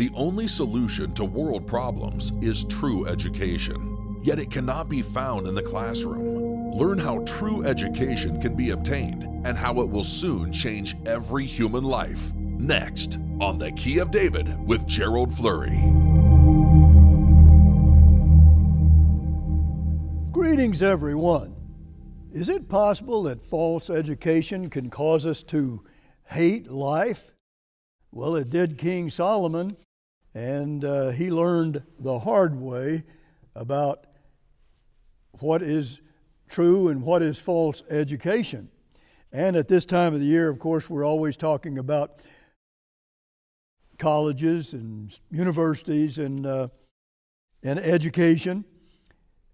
The 0.00 0.10
only 0.14 0.48
solution 0.48 1.12
to 1.12 1.26
world 1.26 1.66
problems 1.66 2.32
is 2.40 2.64
true 2.64 3.04
education, 3.04 4.18
yet 4.22 4.38
it 4.38 4.50
cannot 4.50 4.88
be 4.88 5.02
found 5.02 5.46
in 5.46 5.54
the 5.54 5.60
classroom. 5.60 6.72
Learn 6.72 6.96
how 6.96 7.18
true 7.24 7.66
education 7.66 8.40
can 8.40 8.56
be 8.56 8.70
obtained 8.70 9.24
and 9.44 9.58
how 9.58 9.78
it 9.82 9.90
will 9.90 10.04
soon 10.04 10.54
change 10.54 10.96
every 11.04 11.44
human 11.44 11.84
life. 11.84 12.32
Next 12.32 13.18
on 13.42 13.58
The 13.58 13.72
Key 13.72 13.98
of 13.98 14.10
David 14.10 14.66
with 14.66 14.86
Gerald 14.86 15.34
Flurry. 15.34 15.76
Greetings, 20.32 20.80
everyone. 20.80 21.54
Is 22.32 22.48
it 22.48 22.70
possible 22.70 23.24
that 23.24 23.42
false 23.42 23.90
education 23.90 24.70
can 24.70 24.88
cause 24.88 25.26
us 25.26 25.42
to 25.42 25.84
hate 26.24 26.70
life? 26.70 27.32
Well, 28.10 28.34
it 28.34 28.48
did 28.48 28.78
King 28.78 29.10
Solomon, 29.10 29.76
and 30.34 30.84
uh, 30.84 31.10
he 31.10 31.30
learned 31.30 31.82
the 31.98 32.20
hard 32.20 32.54
way 32.60 33.04
about 33.54 34.06
what 35.38 35.62
is 35.62 36.00
true 36.48 36.88
and 36.88 37.02
what 37.02 37.22
is 37.22 37.38
false 37.38 37.82
education. 37.90 38.68
And 39.32 39.56
at 39.56 39.68
this 39.68 39.84
time 39.84 40.14
of 40.14 40.20
the 40.20 40.26
year, 40.26 40.48
of 40.48 40.58
course, 40.58 40.90
we're 40.90 41.04
always 41.04 41.36
talking 41.36 41.78
about 41.78 42.20
colleges 43.98 44.72
and 44.72 45.16
universities 45.30 46.18
and, 46.18 46.46
uh, 46.46 46.68
and 47.62 47.78
education. 47.78 48.64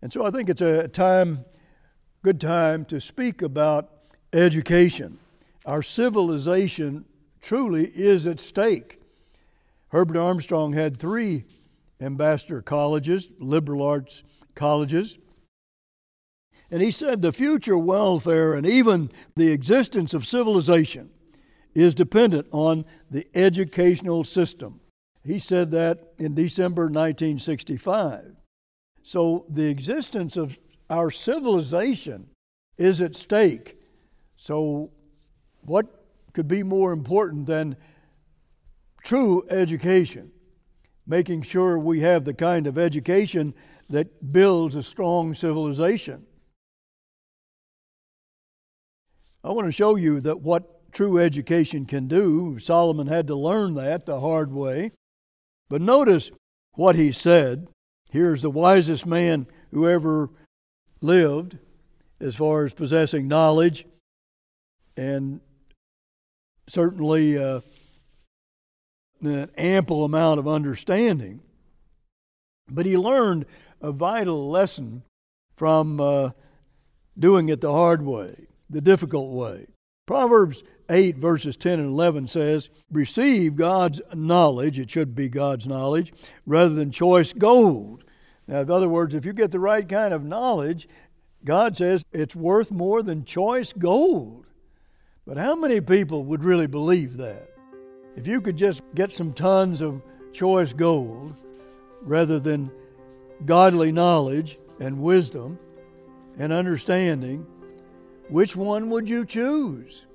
And 0.00 0.12
so 0.12 0.24
I 0.24 0.30
think 0.30 0.48
it's 0.48 0.60
a 0.60 0.88
time, 0.88 1.44
good 2.22 2.40
time 2.40 2.84
to 2.86 3.00
speak 3.00 3.42
about 3.42 3.90
education. 4.32 5.18
Our 5.64 5.82
civilization 5.82 7.04
truly 7.40 7.86
is 7.94 8.26
at 8.26 8.40
stake. 8.40 8.95
Herbert 9.88 10.16
Armstrong 10.16 10.72
had 10.72 10.96
three 10.96 11.44
ambassador 12.00 12.62
colleges, 12.62 13.28
liberal 13.38 13.82
arts 13.82 14.22
colleges. 14.54 15.18
And 16.70 16.82
he 16.82 16.90
said 16.90 17.22
the 17.22 17.32
future 17.32 17.78
welfare 17.78 18.54
and 18.54 18.66
even 18.66 19.10
the 19.36 19.52
existence 19.52 20.12
of 20.14 20.26
civilization 20.26 21.10
is 21.74 21.94
dependent 21.94 22.48
on 22.50 22.84
the 23.10 23.26
educational 23.34 24.24
system. 24.24 24.80
He 25.24 25.38
said 25.38 25.70
that 25.72 26.12
in 26.18 26.34
December 26.34 26.84
1965. 26.84 28.36
So 29.02 29.44
the 29.48 29.68
existence 29.68 30.36
of 30.36 30.58
our 30.90 31.10
civilization 31.10 32.30
is 32.78 33.00
at 33.00 33.14
stake. 33.16 33.78
So, 34.36 34.90
what 35.62 35.86
could 36.32 36.48
be 36.48 36.62
more 36.62 36.92
important 36.92 37.46
than 37.46 37.76
true 39.06 39.46
education, 39.48 40.32
making 41.06 41.40
sure 41.40 41.78
we 41.78 42.00
have 42.00 42.24
the 42.24 42.34
kind 42.34 42.66
of 42.66 42.76
education 42.76 43.54
that 43.88 44.32
builds 44.32 44.74
a 44.74 44.82
strong 44.82 45.32
civilization. 45.32 46.26
I 49.44 49.52
want 49.52 49.68
to 49.68 49.72
show 49.72 49.94
you 49.94 50.20
that 50.22 50.40
what 50.40 50.92
true 50.92 51.20
education 51.20 51.86
can 51.86 52.08
do. 52.08 52.58
Solomon 52.58 53.06
had 53.06 53.28
to 53.28 53.36
learn 53.36 53.74
that 53.74 54.06
the 54.06 54.18
hard 54.18 54.52
way. 54.52 54.90
But 55.68 55.80
notice 55.80 56.32
what 56.72 56.96
he 56.96 57.12
said. 57.12 57.68
Here's 58.10 58.42
the 58.42 58.50
wisest 58.50 59.06
man 59.06 59.46
who 59.70 59.88
ever 59.88 60.30
lived 61.00 61.58
as 62.18 62.34
far 62.34 62.64
as 62.64 62.72
possessing 62.72 63.28
knowledge 63.28 63.86
and 64.96 65.40
certainly 66.66 67.38
uh, 67.38 67.60
an 69.20 69.50
ample 69.56 70.04
amount 70.04 70.38
of 70.38 70.48
understanding. 70.48 71.40
But 72.68 72.86
he 72.86 72.96
learned 72.96 73.46
a 73.80 73.92
vital 73.92 74.50
lesson 74.50 75.02
from 75.56 76.00
uh, 76.00 76.30
doing 77.18 77.48
it 77.48 77.60
the 77.60 77.72
hard 77.72 78.02
way, 78.02 78.46
the 78.68 78.80
difficult 78.80 79.32
way. 79.32 79.66
Proverbs 80.06 80.62
8, 80.88 81.16
verses 81.16 81.56
10 81.56 81.80
and 81.80 81.88
11 81.88 82.28
says, 82.28 82.68
Receive 82.90 83.56
God's 83.56 84.00
knowledge, 84.14 84.78
it 84.78 84.90
should 84.90 85.14
be 85.14 85.28
God's 85.28 85.66
knowledge, 85.66 86.12
rather 86.44 86.74
than 86.74 86.90
choice 86.90 87.32
gold. 87.32 88.04
Now, 88.46 88.60
in 88.60 88.70
other 88.70 88.88
words, 88.88 89.14
if 89.14 89.24
you 89.24 89.32
get 89.32 89.50
the 89.50 89.58
right 89.58 89.88
kind 89.88 90.14
of 90.14 90.24
knowledge, 90.24 90.88
God 91.44 91.76
says 91.76 92.04
it's 92.12 92.36
worth 92.36 92.70
more 92.70 93.02
than 93.02 93.24
choice 93.24 93.72
gold. 93.72 94.46
But 95.26 95.38
how 95.38 95.56
many 95.56 95.80
people 95.80 96.24
would 96.24 96.44
really 96.44 96.68
believe 96.68 97.16
that? 97.16 97.55
If 98.16 98.26
you 98.26 98.40
could 98.40 98.56
just 98.56 98.82
get 98.94 99.12
some 99.12 99.32
tons 99.32 99.82
of 99.82 100.02
choice 100.32 100.72
gold 100.72 101.34
rather 102.02 102.40
than 102.40 102.70
godly 103.44 103.92
knowledge 103.92 104.58
and 104.80 105.00
wisdom 105.00 105.58
and 106.38 106.52
understanding, 106.52 107.46
which 108.28 108.56
one 108.56 108.90
would 108.90 109.08
you 109.08 109.24
choose? 109.24 110.06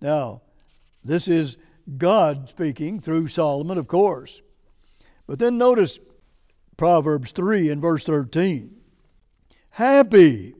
Now, 0.00 0.42
this 1.04 1.28
is 1.28 1.56
God 1.98 2.48
speaking 2.48 3.00
through 3.00 3.28
Solomon, 3.28 3.78
of 3.78 3.86
course. 3.86 4.40
But 5.26 5.38
then 5.38 5.58
notice 5.58 5.98
Proverbs 6.76 7.32
3 7.32 7.70
and 7.70 7.80
verse 7.80 8.04
13. 8.04 8.76
Happy 9.70 10.54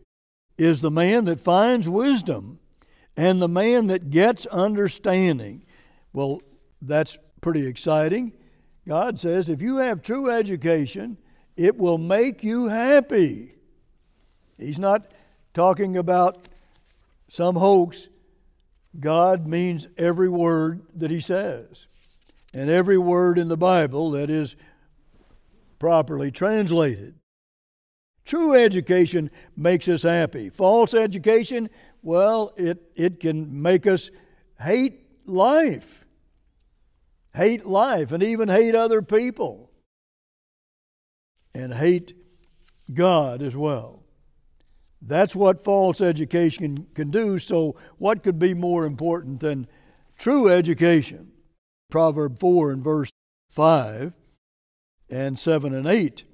is 0.59 0.83
the 0.83 0.91
man 0.91 1.25
that 1.25 1.41
finds 1.41 1.89
wisdom 1.89 2.59
and 3.17 3.41
the 3.41 3.49
man 3.49 3.87
that 3.89 4.11
gets 4.11 4.47
understanding. 4.47 5.65
Well, 6.13 6.41
that's 6.83 7.19
pretty 7.41 7.67
exciting. 7.67 8.33
God 8.87 9.21
says 9.21 9.49
if 9.49 9.63
you 9.63 9.79
have 9.79 10.03
true 10.03 10.31
education, 10.31 11.19
it 11.57 11.77
will 11.77 11.99
make 11.99 12.43
you 12.43 12.69
happy. 12.69 13.55
He's 14.59 14.79
not 14.79 15.13
talking 15.55 15.97
about 15.97 16.49
some 17.29 17.57
hoax. 17.57 18.09
God 18.99 19.47
means 19.47 19.87
every 19.97 20.29
word 20.29 20.83
that 20.95 21.11
He 21.11 21.21
says. 21.21 21.87
And 22.53 22.69
every 22.69 22.99
word 22.99 23.39
in 23.39 23.49
the 23.49 23.57
Bible 23.57 24.11
that 24.13 24.29
is 24.29 24.57
properly 25.79 26.31
translated. 26.31 27.15
True 28.25 28.55
education 28.55 29.31
makes 29.57 29.89
us 29.89 30.03
happy. 30.03 30.51
False 30.51 30.95
education, 30.95 31.71
well, 32.03 32.53
it, 32.57 32.91
it 32.95 33.21
can 33.21 33.63
make 33.63 33.87
us 33.87 34.11
hate 34.61 35.00
life 35.31 36.05
hate 37.35 37.65
life 37.67 38.13
and 38.13 38.23
even 38.23 38.49
hate 38.49 38.75
other 38.75 39.03
people 39.03 39.71
and 41.55 41.75
hate 41.75 42.15
God 42.93 43.43
as 43.43 43.57
well. 43.57 44.03
That's 45.03 45.35
what 45.35 45.65
false 45.65 46.01
education 46.01 46.87
can 46.95 47.11
do. 47.11 47.39
So, 47.39 47.77
what 47.97 48.23
could 48.23 48.39
be 48.39 48.53
more 48.53 48.85
important 48.85 49.41
than 49.41 49.67
true 50.19 50.49
education? 50.49 51.33
Proverb 51.91 52.39
4 52.39 52.71
and 52.73 52.85
verse 52.85 53.11
5 53.51 54.13
and 55.09 55.39
7 55.39 55.75
and 55.75 55.87
8. 55.87 56.25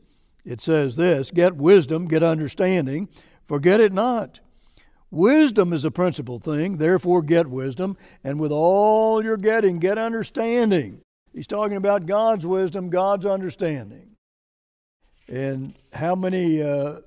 It 0.44 0.60
says 0.60 0.96
this 0.96 1.30
Get 1.30 1.56
wisdom, 1.56 2.08
get 2.08 2.22
understanding, 2.22 3.08
forget 3.44 3.80
it 3.80 3.92
not. 3.92 4.40
Wisdom 5.11 5.72
is 5.72 5.84
a 5.84 5.91
principal 5.91 6.39
thing, 6.39 6.78
therefore 6.78 7.22
get 7.22 7.47
wisdom, 7.47 7.97
and 8.25 8.41
with 8.41 8.50
all 8.50 9.22
you're 9.22 9.37
getting, 9.37 9.78
get 9.78 9.99
understanding. 9.99 11.00
He's 11.33 11.47
talking 11.47 11.77
about 11.77 12.06
God's 12.06 12.44
wisdom, 12.44 12.91
God's 12.91 13.25
understanding. 13.25 14.17
And 15.28 15.75
how 15.93 16.15
many 16.15 16.62
uh, 16.62 17.00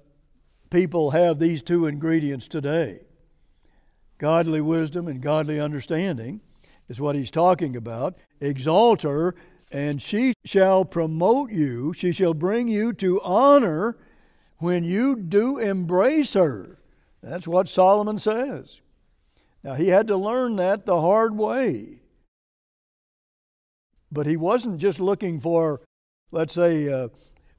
people 0.69 1.11
have 1.11 1.39
these 1.39 1.61
two 1.61 1.87
ingredients 1.87 2.47
today? 2.47 3.01
Godly 4.17 4.61
wisdom 4.61 5.07
and 5.07 5.21
godly 5.21 5.59
understanding 5.59 6.41
is 6.89 6.99
what 6.99 7.15
he's 7.15 7.31
talking 7.31 7.75
about. 7.75 8.17
Exalt 8.41 9.03
her, 9.03 9.35
and 9.71 10.01
she 10.01 10.33
shall 10.45 10.83
promote 10.83 11.51
you, 11.51 11.93
she 11.93 12.11
shall 12.11 12.33
bring 12.33 12.67
you 12.67 12.91
to 12.93 13.21
honor 13.21 13.97
when 14.57 14.83
you 14.83 15.15
do 15.15 15.57
embrace 15.57 16.33
her. 16.33 16.78
That's 17.21 17.47
what 17.47 17.67
Solomon 17.67 18.17
says. 18.17 18.81
Now, 19.63 19.73
he 19.73 19.89
had 19.89 20.07
to 20.07 20.15
learn 20.15 20.55
that 20.55 20.85
the 20.85 21.01
hard 21.01 21.35
way. 21.35 21.99
But 24.11 24.25
he 24.25 24.37
wasn't 24.37 24.79
just 24.79 24.99
looking 24.99 25.39
for, 25.39 25.81
let's 26.31 26.53
say, 26.53 26.91
uh, 26.91 27.09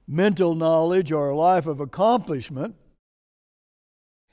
mental 0.08 0.54
knowledge 0.54 1.12
or 1.12 1.28
a 1.28 1.36
life 1.36 1.66
of 1.66 1.78
accomplishment. 1.78 2.74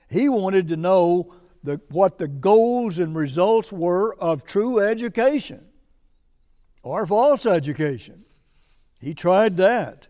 He 0.10 0.30
wanted 0.30 0.70
to 0.70 0.78
know 0.78 1.36
the, 1.64 1.82
what 1.90 2.18
the 2.18 2.28
goals 2.28 2.98
and 2.98 3.16
results 3.16 3.72
were 3.72 4.16
of 4.16 4.46
true 4.46 4.80
education 4.80 5.66
or 6.82 7.06
false 7.06 7.46
education. 7.46 8.24
He 9.00 9.14
tried 9.14 9.58
that. 9.58 10.08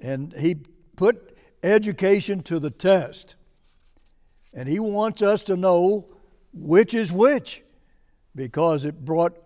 And 0.00 0.32
he 0.32 0.56
put 0.96 1.36
education 1.62 2.42
to 2.44 2.58
the 2.58 2.70
test. 2.70 3.36
And 4.52 4.68
He 4.68 4.78
wants 4.78 5.22
us 5.22 5.42
to 5.44 5.56
know 5.56 6.08
which 6.52 6.94
is 6.94 7.12
which 7.12 7.62
because 8.34 8.84
it 8.84 9.04
brought 9.04 9.36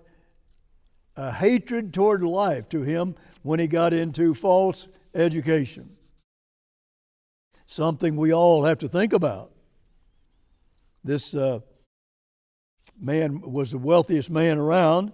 a 1.17 1.33
hatred 1.33 1.95
toward 1.95 2.23
life 2.23 2.69
to 2.69 2.83
him 2.83 3.15
when 3.43 3.59
he 3.59 3.67
got 3.67 3.93
into 3.93 4.35
false 4.35 4.89
education. 5.15 5.97
Something 7.67 8.17
we 8.17 8.33
all 8.33 8.65
have 8.65 8.79
to 8.79 8.89
think 8.89 9.13
about. 9.13 9.51
This 11.03 11.35
uh, 11.35 11.61
man 13.01 13.41
was 13.41 13.71
the 13.71 13.79
wealthiest 13.79 14.31
man 14.31 14.59
around, 14.59 15.13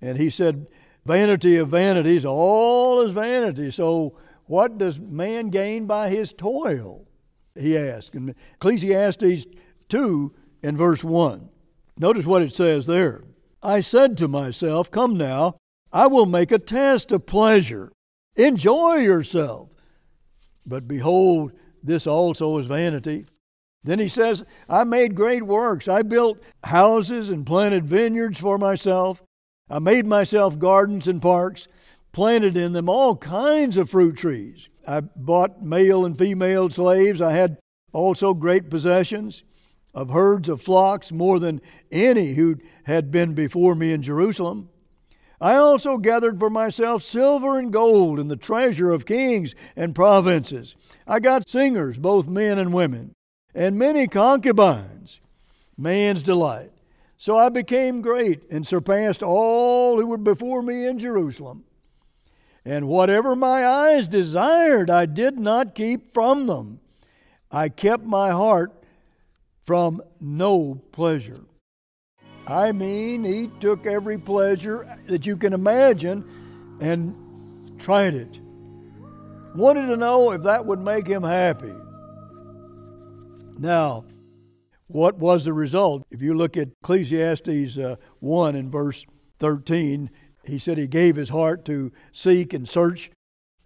and 0.00 0.16
he 0.16 0.30
said, 0.30 0.66
Vanity 1.04 1.56
of 1.56 1.68
vanities, 1.68 2.24
all 2.24 3.00
is 3.00 3.12
vanity. 3.12 3.70
So, 3.72 4.16
what 4.46 4.78
does 4.78 5.00
man 5.00 5.50
gain 5.50 5.86
by 5.86 6.08
his 6.08 6.32
toil? 6.32 7.06
He 7.54 7.76
asked. 7.76 8.14
In 8.14 8.34
Ecclesiastes 8.54 9.46
2 9.88 10.34
in 10.62 10.76
verse 10.76 11.04
1. 11.04 11.48
Notice 11.98 12.26
what 12.26 12.42
it 12.42 12.54
says 12.54 12.86
there. 12.86 13.24
I 13.62 13.80
said 13.80 14.16
to 14.18 14.28
myself, 14.28 14.90
Come 14.90 15.16
now, 15.16 15.56
I 15.92 16.06
will 16.06 16.26
make 16.26 16.50
a 16.50 16.58
test 16.58 17.12
of 17.12 17.26
pleasure. 17.26 17.92
Enjoy 18.36 18.96
yourself. 18.96 19.68
But 20.66 20.88
behold, 20.88 21.52
this 21.82 22.06
also 22.06 22.56
is 22.58 22.66
vanity. 22.66 23.26
Then 23.84 23.98
he 23.98 24.08
says, 24.08 24.44
I 24.68 24.84
made 24.84 25.14
great 25.14 25.42
works. 25.42 25.88
I 25.88 26.02
built 26.02 26.40
houses 26.64 27.28
and 27.28 27.44
planted 27.44 27.86
vineyards 27.86 28.38
for 28.38 28.56
myself. 28.56 29.22
I 29.68 29.80
made 29.80 30.06
myself 30.06 30.58
gardens 30.58 31.08
and 31.08 31.20
parks, 31.20 31.66
planted 32.12 32.56
in 32.56 32.72
them 32.72 32.88
all 32.88 33.16
kinds 33.16 33.76
of 33.76 33.90
fruit 33.90 34.16
trees. 34.16 34.68
I 34.86 35.00
bought 35.00 35.62
male 35.62 36.04
and 36.04 36.16
female 36.16 36.68
slaves. 36.70 37.20
I 37.20 37.32
had 37.32 37.58
also 37.92 38.34
great 38.34 38.70
possessions 38.70 39.42
of 39.94 40.10
herds 40.10 40.48
of 40.48 40.62
flocks, 40.62 41.12
more 41.12 41.38
than 41.38 41.60
any 41.90 42.32
who 42.32 42.56
had 42.84 43.10
been 43.10 43.34
before 43.34 43.74
me 43.74 43.92
in 43.92 44.02
Jerusalem. 44.02 44.70
I 45.40 45.54
also 45.56 45.98
gathered 45.98 46.38
for 46.38 46.48
myself 46.48 47.02
silver 47.02 47.58
and 47.58 47.72
gold 47.72 48.18
and 48.18 48.30
the 48.30 48.36
treasure 48.36 48.92
of 48.92 49.04
kings 49.04 49.54
and 49.74 49.94
provinces. 49.94 50.76
I 51.06 51.18
got 51.20 51.50
singers, 51.50 51.98
both 51.98 52.28
men 52.28 52.58
and 52.58 52.72
women, 52.72 53.12
and 53.54 53.76
many 53.78 54.06
concubines, 54.06 55.20
man's 55.76 56.22
delight. 56.22 56.70
So 57.16 57.36
I 57.36 57.48
became 57.50 58.02
great 58.02 58.50
and 58.50 58.66
surpassed 58.66 59.22
all 59.22 59.98
who 59.98 60.06
were 60.06 60.18
before 60.18 60.62
me 60.62 60.86
in 60.86 60.98
Jerusalem. 60.98 61.64
And 62.64 62.86
whatever 62.86 63.34
my 63.34 63.66
eyes 63.66 64.06
desired, 64.06 64.88
I 64.88 65.06
did 65.06 65.38
not 65.38 65.74
keep 65.74 66.12
from 66.12 66.46
them. 66.46 66.80
I 67.50 67.68
kept 67.68 68.04
my 68.04 68.30
heart 68.30 68.72
from 69.64 70.00
no 70.20 70.80
pleasure. 70.92 71.40
I 72.46 72.72
mean, 72.72 73.24
he 73.24 73.48
took 73.60 73.86
every 73.86 74.18
pleasure 74.18 74.96
that 75.06 75.26
you 75.26 75.36
can 75.36 75.52
imagine 75.52 76.24
and 76.80 77.78
tried 77.78 78.14
it. 78.14 78.40
Wanted 79.54 79.86
to 79.86 79.96
know 79.96 80.32
if 80.32 80.42
that 80.42 80.64
would 80.66 80.80
make 80.80 81.06
him 81.06 81.22
happy. 81.22 81.74
Now, 83.58 84.04
what 84.86 85.18
was 85.18 85.44
the 85.44 85.52
result? 85.52 86.04
If 86.10 86.22
you 86.22 86.34
look 86.34 86.56
at 86.56 86.68
Ecclesiastes 86.82 87.78
uh, 87.78 87.96
1 88.20 88.56
and 88.56 88.72
verse 88.72 89.04
13, 89.38 90.10
he 90.44 90.58
said 90.58 90.78
he 90.78 90.86
gave 90.86 91.16
his 91.16 91.28
heart 91.28 91.64
to 91.66 91.92
seek 92.12 92.52
and 92.52 92.68
search 92.68 93.10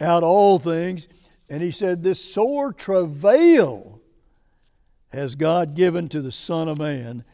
out 0.00 0.22
all 0.22 0.58
things. 0.58 1.08
And 1.48 1.62
he 1.62 1.70
said, 1.70 2.02
This 2.02 2.22
sore 2.22 2.72
travail 2.72 4.00
has 5.10 5.34
God 5.34 5.74
given 5.74 6.08
to 6.08 6.20
the 6.20 6.32
Son 6.32 6.68
of 6.68 6.78
Man 6.78 7.24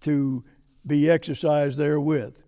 to 0.00 0.44
be 0.86 1.10
exercised 1.10 1.78
therewith. 1.78 2.38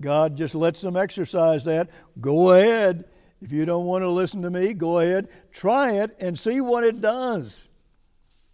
God 0.00 0.36
just 0.36 0.54
lets 0.54 0.80
them 0.80 0.96
exercise 0.96 1.64
that. 1.64 1.88
Go 2.20 2.52
ahead. 2.52 3.04
If 3.40 3.52
you 3.52 3.64
don't 3.64 3.86
want 3.86 4.02
to 4.02 4.10
listen 4.10 4.42
to 4.42 4.50
me, 4.50 4.72
go 4.72 5.00
ahead. 5.00 5.28
Try 5.52 5.92
it 5.92 6.16
and 6.18 6.38
see 6.38 6.60
what 6.60 6.84
it 6.84 7.00
does. 7.00 7.68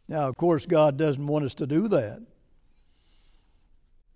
Now, 0.08 0.28
of 0.28 0.36
course, 0.36 0.66
God 0.66 0.96
doesn't 0.96 1.26
want 1.26 1.44
us 1.44 1.54
to 1.54 1.66
do 1.66 1.88
that. 1.88 2.20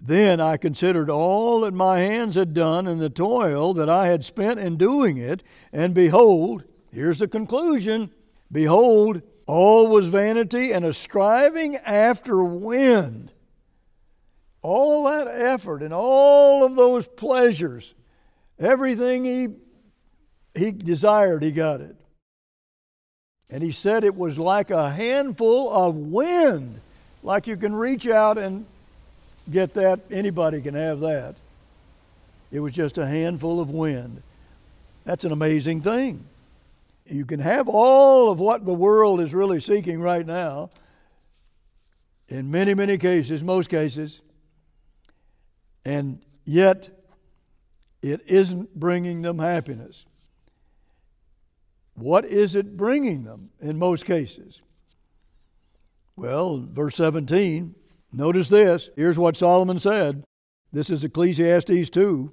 Then 0.01 0.41
I 0.41 0.57
considered 0.57 1.09
all 1.09 1.61
that 1.61 1.73
my 1.73 2.01
hands 2.01 2.35
had 2.35 2.53
done 2.53 2.87
and 2.87 3.01
the 3.01 3.11
toil 3.11 3.73
that 3.75 3.89
I 3.89 4.09
had 4.09 4.25
spent 4.25 4.61
in 4.61 4.77
doing 4.77 5.17
it, 5.17 5.43
and 5.73 5.95
behold, 5.95 6.65
here's 6.93 7.21
the 7.21 7.29
conclusion 7.29 8.11
Behold, 8.53 9.23
all 9.47 9.89
was 9.89 10.09
vanity 10.09 10.73
and 10.73 10.85
a 10.85 10.93
striving 10.93 11.77
after 11.77 12.43
wind. 12.43 13.33
All 14.63 15.05
that 15.05 15.27
effort 15.27 15.83
and 15.83 15.93
all 15.93 16.65
of 16.65 16.77
those 16.77 17.07
pleasures, 17.07 17.95
everything 18.59 19.25
he, 19.25 19.49
he 20.55 20.73
desired, 20.73 21.43
he 21.43 21.51
got 21.51 21.81
it. 21.81 21.97
And 23.51 23.63
he 23.63 23.73
said 23.73 24.05
it 24.05 24.17
was 24.17 24.39
like 24.39 24.71
a 24.71 24.91
handful 24.91 25.71
of 25.71 25.97
wind, 25.97 26.81
like 27.23 27.47
you 27.47 27.57
can 27.57 27.75
reach 27.75 28.07
out 28.07 28.39
and 28.39 28.67
get 29.51 29.75
that. 29.75 30.01
Anybody 30.11 30.61
can 30.61 30.75
have 30.75 31.01
that. 31.01 31.37
It 32.51 32.61
was 32.61 32.73
just 32.73 32.99
a 32.99 33.07
handful 33.07 33.61
of 33.61 33.71
wind. 33.71 34.23
That's 35.05 35.25
an 35.25 35.33
amazing 35.33 35.83
thing. 35.83 36.25
You 37.07 37.25
can 37.25 37.41
have 37.41 37.69
all 37.69 38.31
of 38.31 38.39
what 38.39 38.65
the 38.65 38.73
world 38.73 39.21
is 39.21 39.35
really 39.35 39.61
seeking 39.61 40.01
right 40.01 40.27
now, 40.27 40.71
in 42.29 42.51
many, 42.51 42.75
many 42.75 42.97
cases, 42.97 43.43
most 43.43 43.69
cases, 43.69 44.21
and 45.85 46.21
yet 46.47 46.89
it 48.01 48.23
isn't 48.27 48.75
bringing 48.75 49.23
them 49.23 49.39
happiness. 49.39 50.07
What 51.95 52.25
is 52.25 52.55
it 52.55 52.77
bringing 52.77 53.25
them 53.25 53.51
in 53.61 53.79
most 53.79 54.07
cases? 54.07 54.63
Well, 56.17 56.59
verse 56.59 56.97
17, 56.97 57.75
notice 58.17 58.49
this. 58.49 58.91
Here's 58.97 59.19
what 59.19 59.37
Solomon 59.37 59.79
said. 59.79 60.25
This 60.73 60.91
is 60.91 61.05
Ecclesiastes 61.05 61.91
2. 61.91 62.33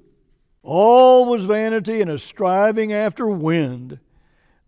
All 0.63 1.25
was 1.25 1.45
vanity 1.45 2.01
and 2.01 2.09
a 2.09 2.19
striving 2.19 2.93
after 2.93 3.27
wind 3.27 3.99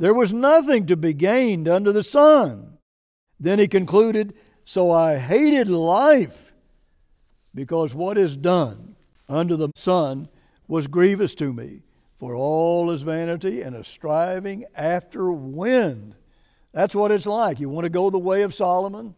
there 0.03 0.13
was 0.13 0.33
nothing 0.33 0.85
to 0.87 0.97
be 0.97 1.13
gained 1.13 1.67
under 1.67 1.91
the 1.91 2.03
sun. 2.03 2.77
Then 3.39 3.59
he 3.59 3.67
concluded, 3.67 4.33
So 4.63 4.91
I 4.91 5.17
hated 5.17 5.67
life, 5.69 6.53
because 7.53 7.93
what 7.93 8.17
is 8.17 8.35
done 8.35 8.95
under 9.29 9.55
the 9.55 9.69
sun 9.75 10.29
was 10.67 10.87
grievous 10.87 11.35
to 11.35 11.53
me, 11.53 11.83
for 12.17 12.35
all 12.35 12.91
is 12.91 13.03
vanity 13.03 13.61
and 13.61 13.75
a 13.75 13.83
striving 13.83 14.65
after 14.75 15.31
wind. 15.31 16.15
That's 16.73 16.95
what 16.95 17.11
it's 17.11 17.25
like. 17.25 17.59
You 17.59 17.69
want 17.69 17.85
to 17.85 17.89
go 17.89 18.09
the 18.09 18.19
way 18.19 18.41
of 18.41 18.53
Solomon? 18.53 19.15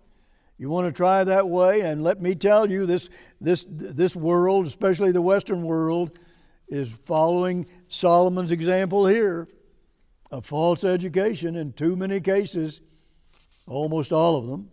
You 0.58 0.70
want 0.70 0.88
to 0.88 0.94
try 0.96 1.24
that 1.24 1.50
way? 1.50 1.82
And 1.82 2.04
let 2.04 2.22
me 2.22 2.34
tell 2.34 2.70
you, 2.70 2.86
this, 2.86 3.10
this, 3.42 3.66
this 3.70 4.16
world, 4.16 4.68
especially 4.68 5.12
the 5.12 5.22
Western 5.22 5.64
world, 5.64 6.18
is 6.68 6.92
following 7.04 7.66
Solomon's 7.88 8.52
example 8.52 9.06
here 9.06 9.48
a 10.32 10.42
false 10.42 10.84
education 10.84 11.56
in 11.56 11.72
too 11.74 11.96
many 11.96 12.20
cases, 12.20 12.82
almost 13.68 14.12
all 14.12 14.36
of 14.36 14.48
them. 14.48 14.70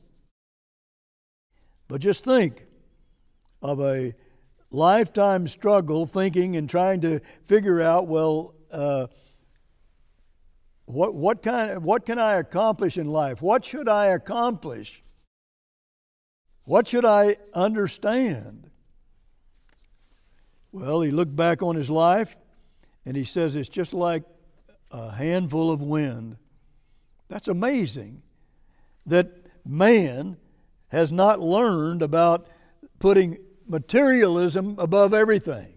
But 1.88 2.00
just 2.00 2.24
think 2.24 2.64
of 3.60 3.80
a 3.80 4.14
lifetime 4.70 5.46
struggle 5.46 6.06
thinking 6.06 6.56
and 6.56 6.68
trying 6.68 7.00
to 7.02 7.20
figure 7.46 7.82
out, 7.82 8.06
well, 8.06 8.54
uh, 8.70 9.08
what, 10.86 11.14
what, 11.14 11.42
kind 11.42 11.84
what 11.84 12.06
can 12.06 12.18
I 12.18 12.36
accomplish 12.36 12.96
in 12.96 13.08
life? 13.08 13.42
What 13.42 13.64
should 13.64 13.88
I 13.88 14.06
accomplish? 14.06 15.02
What 16.64 16.88
should 16.88 17.04
I 17.04 17.36
understand? 17.54 18.70
Well, 20.70 21.00
he 21.02 21.10
looked 21.10 21.36
back 21.36 21.62
on 21.62 21.76
his 21.76 21.90
life 21.90 22.36
and 23.04 23.16
he 23.16 23.24
says 23.24 23.54
it's 23.54 23.68
just 23.68 23.92
like 23.92 24.22
a 24.90 25.12
handful 25.12 25.70
of 25.70 25.82
wind. 25.82 26.36
That's 27.28 27.48
amazing 27.48 28.22
that 29.06 29.30
man 29.66 30.36
has 30.88 31.10
not 31.10 31.40
learned 31.40 32.02
about 32.02 32.46
putting 32.98 33.38
materialism 33.66 34.76
above 34.78 35.14
everything. 35.14 35.74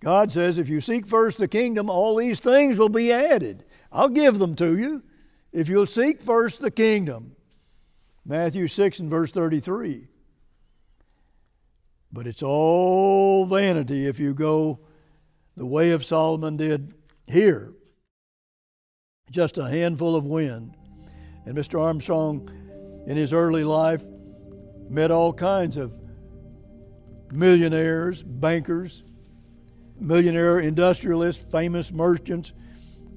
God 0.00 0.32
says, 0.32 0.58
if 0.58 0.68
you 0.68 0.80
seek 0.80 1.06
first 1.06 1.38
the 1.38 1.48
kingdom, 1.48 1.88
all 1.88 2.16
these 2.16 2.40
things 2.40 2.78
will 2.78 2.88
be 2.88 3.12
added. 3.12 3.64
I'll 3.92 4.08
give 4.08 4.38
them 4.38 4.56
to 4.56 4.76
you 4.76 5.02
if 5.52 5.68
you'll 5.68 5.86
seek 5.86 6.22
first 6.22 6.60
the 6.60 6.70
kingdom. 6.70 7.36
Matthew 8.24 8.68
6 8.68 9.00
and 9.00 9.10
verse 9.10 9.32
33. 9.32 10.08
But 12.12 12.26
it's 12.26 12.42
all 12.42 13.46
vanity 13.46 14.06
if 14.06 14.20
you 14.20 14.34
go 14.34 14.80
the 15.56 15.66
way 15.66 15.90
of 15.90 16.04
Solomon 16.04 16.56
did 16.56 16.94
here, 17.26 17.72
just 19.30 19.58
a 19.58 19.68
handful 19.68 20.14
of 20.14 20.24
wind. 20.24 20.76
And 21.46 21.56
Mr. 21.56 21.80
Armstrong, 21.80 22.48
in 23.06 23.16
his 23.16 23.32
early 23.32 23.64
life, 23.64 24.02
met 24.88 25.10
all 25.10 25.32
kinds 25.32 25.76
of 25.76 25.92
millionaires, 27.32 28.22
bankers, 28.22 29.02
millionaire 29.98 30.60
industrialists, 30.60 31.44
famous 31.50 31.92
merchants, 31.92 32.52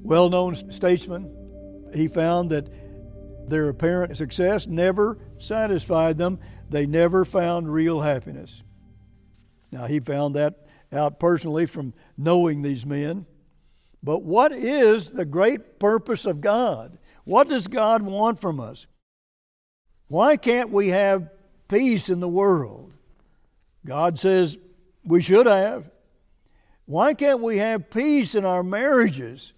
well 0.02 0.30
known 0.30 0.56
statesmen, 0.72 1.32
he 1.94 2.08
found 2.08 2.50
that 2.50 2.70
their 3.50 3.70
apparent 3.70 4.16
success 4.18 4.68
never 4.68 5.18
satisfied 5.38 6.18
them. 6.18 6.40
They 6.70 6.86
never 6.86 7.26
found 7.26 7.72
real 7.72 8.02
happiness. 8.02 8.64
Now, 9.72 9.86
he 9.86 10.00
found 10.00 10.36
that 10.36 10.68
out 10.92 11.20
personally 11.20 11.66
from 11.66 11.94
knowing 12.18 12.62
these 12.62 12.86
men. 12.86 13.26
But 14.02 14.24
what 14.24 14.52
is 14.52 15.12
the 15.12 15.26
great 15.26 15.80
purpose 15.80 16.26
of 16.26 16.42
God? 16.42 16.98
What 17.24 17.50
does 17.50 17.68
God 17.68 18.02
want 18.04 18.40
from 18.40 18.60
us? 18.60 18.88
Why 20.08 20.38
can't 20.38 20.70
we 20.70 20.90
have 20.90 21.30
peace 21.68 22.10
in 22.10 22.20
the 22.20 22.28
world? 22.30 22.96
God 23.86 24.20
says 24.20 24.58
we 25.04 25.22
should 25.22 25.48
have. 25.48 25.90
Why 26.86 27.14
can't 27.14 27.42
we 27.42 27.58
have 27.58 27.90
peace 27.90 28.36
in 28.36 28.46
our 28.46 28.64
marriages? 28.64 29.54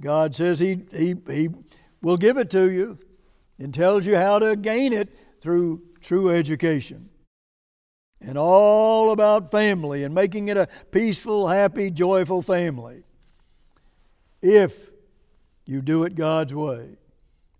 God 0.00 0.34
says 0.34 0.60
He, 0.60 0.80
he, 0.92 1.16
he 1.28 1.48
will 2.02 2.16
give 2.16 2.36
it 2.36 2.50
to 2.50 2.70
you 2.70 2.98
and 3.58 3.74
tells 3.74 4.06
you 4.06 4.16
how 4.16 4.38
to 4.38 4.56
gain 4.56 4.92
it 4.92 5.08
through 5.40 5.82
true 6.00 6.30
education. 6.30 7.10
And 8.20 8.36
all 8.36 9.10
about 9.12 9.50
family 9.50 10.02
and 10.02 10.14
making 10.14 10.48
it 10.48 10.56
a 10.56 10.68
peaceful, 10.90 11.48
happy, 11.48 11.90
joyful 11.90 12.42
family. 12.42 13.04
If 14.42 14.90
you 15.68 15.82
do 15.82 16.04
it 16.04 16.14
God's 16.14 16.54
way. 16.54 16.96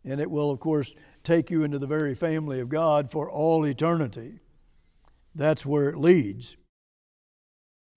And 0.03 0.21
it 0.21 0.31
will, 0.31 0.51
of 0.51 0.59
course, 0.61 0.93
take 1.23 1.51
you 1.51 1.63
into 1.63 1.79
the 1.79 1.87
very 1.87 2.15
family 2.15 2.59
of 2.59 2.71
God 2.71 3.11
for 3.11 3.31
all 3.31 3.67
eternity. 3.67 4.41
That's 5.35 5.67
where 5.67 5.91
it 5.91 5.99
leads. 5.99 6.57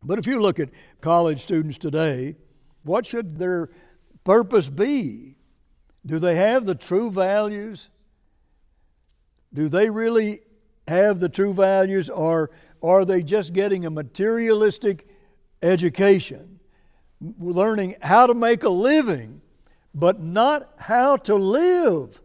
But 0.04 0.20
if 0.20 0.28
you 0.28 0.42
look 0.42 0.60
at 0.60 0.70
college 1.00 1.42
students 1.42 1.78
today, 1.78 2.36
what 2.84 3.06
should 3.06 3.38
their 3.38 3.70
purpose 4.26 4.68
be? 4.68 5.38
Do 6.06 6.20
they 6.20 6.36
have 6.36 6.66
the 6.66 6.76
true 6.76 7.12
values? 7.12 7.90
Do 9.54 9.68
they 9.68 9.90
really 9.90 10.42
have 10.88 11.20
the 11.20 11.30
true 11.30 11.54
values, 11.54 12.10
or 12.10 12.52
are 12.82 13.06
they 13.06 13.22
just 13.22 13.54
getting 13.54 13.86
a 13.86 13.90
materialistic 13.90 15.08
education, 15.62 16.60
learning 17.40 17.96
how 18.02 18.28
to 18.28 18.34
make 18.34 18.64
a 18.64 18.70
living, 18.70 19.42
but 19.94 20.20
not 20.20 20.74
how 20.78 21.18
to 21.18 21.36
live? 21.36 22.22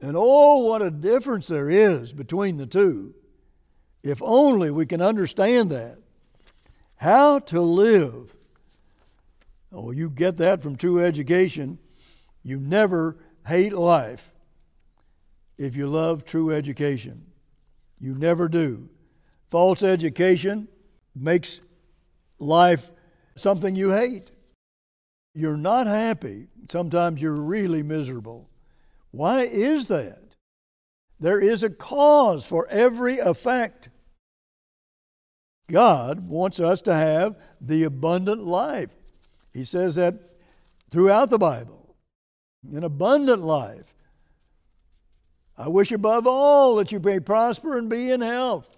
And 0.00 0.16
oh, 0.16 0.58
what 0.58 0.82
a 0.82 0.90
difference 0.90 1.46
there 1.46 1.70
is 1.70 2.12
between 2.12 2.56
the 2.56 2.66
two. 2.66 3.14
If 4.02 4.20
only 4.22 4.70
we 4.70 4.84
can 4.84 5.00
understand 5.00 5.70
that. 5.70 5.98
How 6.96 7.38
to 7.38 7.60
live. 7.60 8.34
Oh, 9.72 9.92
you 9.92 10.10
get 10.10 10.36
that 10.38 10.62
from 10.62 10.76
true 10.76 11.02
education. 11.02 11.78
You 12.44 12.60
never 12.60 13.16
hate 13.46 13.72
life 13.72 14.30
if 15.58 15.74
you 15.74 15.88
love 15.88 16.24
true 16.24 16.52
education. 16.52 17.26
You 17.98 18.14
never 18.14 18.48
do. 18.48 18.90
False 19.50 19.82
education 19.82 20.68
makes 21.16 21.60
life 22.38 22.92
something 23.34 23.74
you 23.74 23.92
hate. 23.92 24.30
You're 25.34 25.56
not 25.56 25.86
happy. 25.86 26.48
Sometimes 26.70 27.20
you're 27.20 27.32
really 27.32 27.82
miserable. 27.82 28.50
Why 29.10 29.42
is 29.42 29.88
that? 29.88 30.36
There 31.18 31.40
is 31.40 31.62
a 31.62 31.70
cause 31.70 32.44
for 32.44 32.68
every 32.68 33.18
effect. 33.18 33.88
God 35.70 36.28
wants 36.28 36.60
us 36.60 36.82
to 36.82 36.92
have 36.92 37.36
the 37.60 37.84
abundant 37.84 38.44
life. 38.44 38.90
He 39.52 39.64
says 39.64 39.94
that 39.94 40.14
throughout 40.90 41.30
the 41.30 41.38
Bible 41.38 41.83
an 42.72 42.84
abundant 42.84 43.42
life. 43.42 43.94
I 45.56 45.68
wish 45.68 45.92
above 45.92 46.26
all 46.26 46.76
that 46.76 46.92
you 46.92 46.98
may 46.98 47.20
prosper 47.20 47.78
and 47.78 47.88
be 47.88 48.10
in 48.10 48.20
health, 48.20 48.76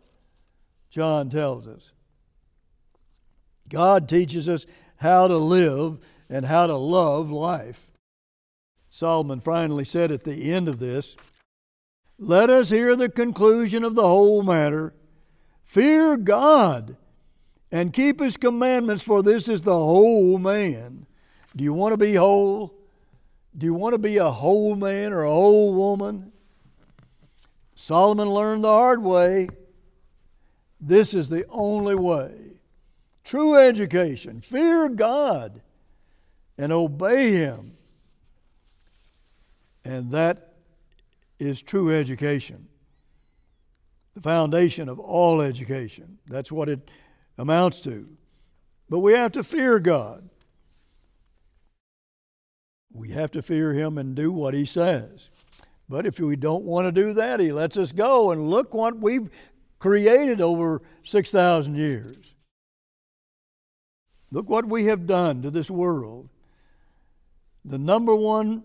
John 0.91 1.31
tells 1.31 1.67
us. 1.67 1.93
God 3.69 4.09
teaches 4.09 4.49
us 4.49 4.67
how 4.97 5.29
to 5.29 5.37
live 5.37 5.99
and 6.29 6.47
how 6.47 6.67
to 6.67 6.77
love 6.77 7.31
life. 7.31 7.91
Solomon 8.91 9.41
finally 9.41 9.85
said 9.85 10.11
at 10.11 10.25
the 10.25 10.53
end 10.53 10.69
of 10.69 10.79
this, 10.79 11.17
Let 12.19 12.51
us 12.51 12.71
hear 12.71 12.97
the 12.97 13.09
conclusion 13.09 13.85
of 13.85 13.95
the 13.95 14.07
whole 14.07 14.43
matter. 14.43 14.95
Fear 15.63 16.19
God 16.19 16.97
and 17.73 17.93
keep 17.93 18.21
his 18.21 18.37
commandments, 18.37 19.03
for 19.03 19.23
this 19.23 19.49
is 19.49 19.63
the 19.63 19.75
whole 19.75 20.39
man. 20.39 21.07
Do 21.55 21.65
you 21.65 21.73
want 21.73 21.93
to 21.93 21.97
be 21.97 22.15
whole? 22.15 22.76
Do 23.57 23.65
you 23.65 23.75
want 23.75 23.95
to 23.95 23.99
be 23.99 24.19
a 24.19 24.31
whole 24.31 24.77
man 24.77 25.13
or 25.13 25.23
a 25.23 25.33
whole 25.33 25.73
woman? 25.73 26.33
Solomon 27.75 28.29
learned 28.29 28.65
the 28.65 28.69
hard 28.69 29.03
way. 29.03 29.49
This 30.81 31.15
is 31.15 31.29
the 31.29 31.47
only 31.49 31.95
way. 31.95 32.33
True 33.25 33.57
education. 33.57 34.41
Fear 34.41 34.91
God 34.91 35.63
and 36.59 36.73
obey 36.73 37.33
Him. 37.33 37.77
And 39.85 40.11
that 40.13 40.55
is 41.39 41.63
true 41.63 41.95
education. 41.95 42.69
The 44.15 44.21
foundation 44.21 44.89
of 44.89 44.99
all 44.99 45.41
education. 45.41 46.19
That's 46.27 46.51
what 46.51 46.69
it 46.69 46.91
amounts 47.39 47.81
to. 47.81 48.09
But 48.89 49.01
we 49.01 49.15
have 49.15 49.33
to 49.33 49.45
fear 49.45 49.79
God. 49.79 50.29
We 52.97 53.11
have 53.11 53.31
to 53.33 53.43
fear 53.43 53.75
Him 53.75 53.99
and 53.99 54.15
do 54.15 54.33
what 54.33 54.55
He 54.55 54.65
says. 54.65 55.31
But 55.89 56.07
if 56.07 56.19
we 56.19 56.35
don't 56.35 56.65
want 56.65 56.87
to 56.87 56.93
do 56.93 57.13
that, 57.13 57.41
He 57.41 57.53
lets 57.53 57.77
us 57.77 57.93
go. 57.93 58.31
And 58.31 58.49
look 58.49 58.73
what 58.73 58.99
we've 58.99 59.31
created 59.79 60.41
over 60.41 60.83
6,000 61.03 61.77
years. 61.77 62.35
Look 64.31 64.49
what 64.49 64.67
we 64.67 64.87
have 64.87 65.07
done 65.07 65.43
to 65.43 65.51
this 65.51 65.71
world. 65.71 66.29
The 67.65 67.79
number 67.79 68.15
one 68.15 68.65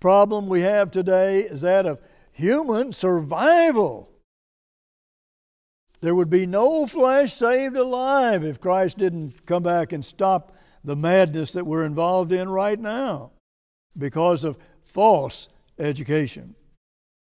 problem 0.00 0.46
we 0.46 0.60
have 0.60 0.90
today 0.90 1.40
is 1.40 1.62
that 1.62 1.86
of 1.86 2.00
human 2.32 2.92
survival. 2.92 4.10
There 6.00 6.14
would 6.14 6.30
be 6.30 6.46
no 6.46 6.86
flesh 6.86 7.32
saved 7.32 7.76
alive 7.76 8.44
if 8.44 8.60
Christ 8.60 8.98
didn't 8.98 9.46
come 9.46 9.62
back 9.62 9.92
and 9.92 10.04
stop 10.04 10.52
the 10.84 10.96
madness 10.96 11.52
that 11.52 11.66
we're 11.66 11.84
involved 11.84 12.30
in 12.30 12.48
right 12.48 12.78
now 12.78 13.30
because 13.96 14.44
of 14.44 14.58
false 14.84 15.48
education. 15.78 16.54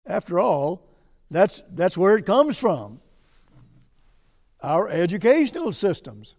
After 0.05 0.39
all, 0.39 0.87
that's, 1.29 1.61
that's 1.71 1.97
where 1.97 2.17
it 2.17 2.25
comes 2.25 2.57
from 2.57 3.01
our 4.63 4.87
educational 4.89 5.73
systems. 5.73 6.35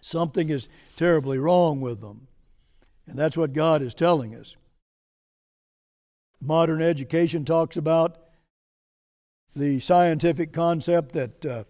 Something 0.00 0.48
is 0.48 0.68
terribly 0.96 1.38
wrong 1.38 1.80
with 1.80 2.00
them. 2.00 2.28
And 3.06 3.18
that's 3.18 3.36
what 3.36 3.52
God 3.52 3.82
is 3.82 3.94
telling 3.94 4.34
us. 4.34 4.56
Modern 6.40 6.80
education 6.80 7.44
talks 7.44 7.76
about 7.76 8.18
the 9.54 9.80
scientific 9.80 10.52
concept 10.52 11.12
that, 11.12 11.44
uh, 11.44 11.64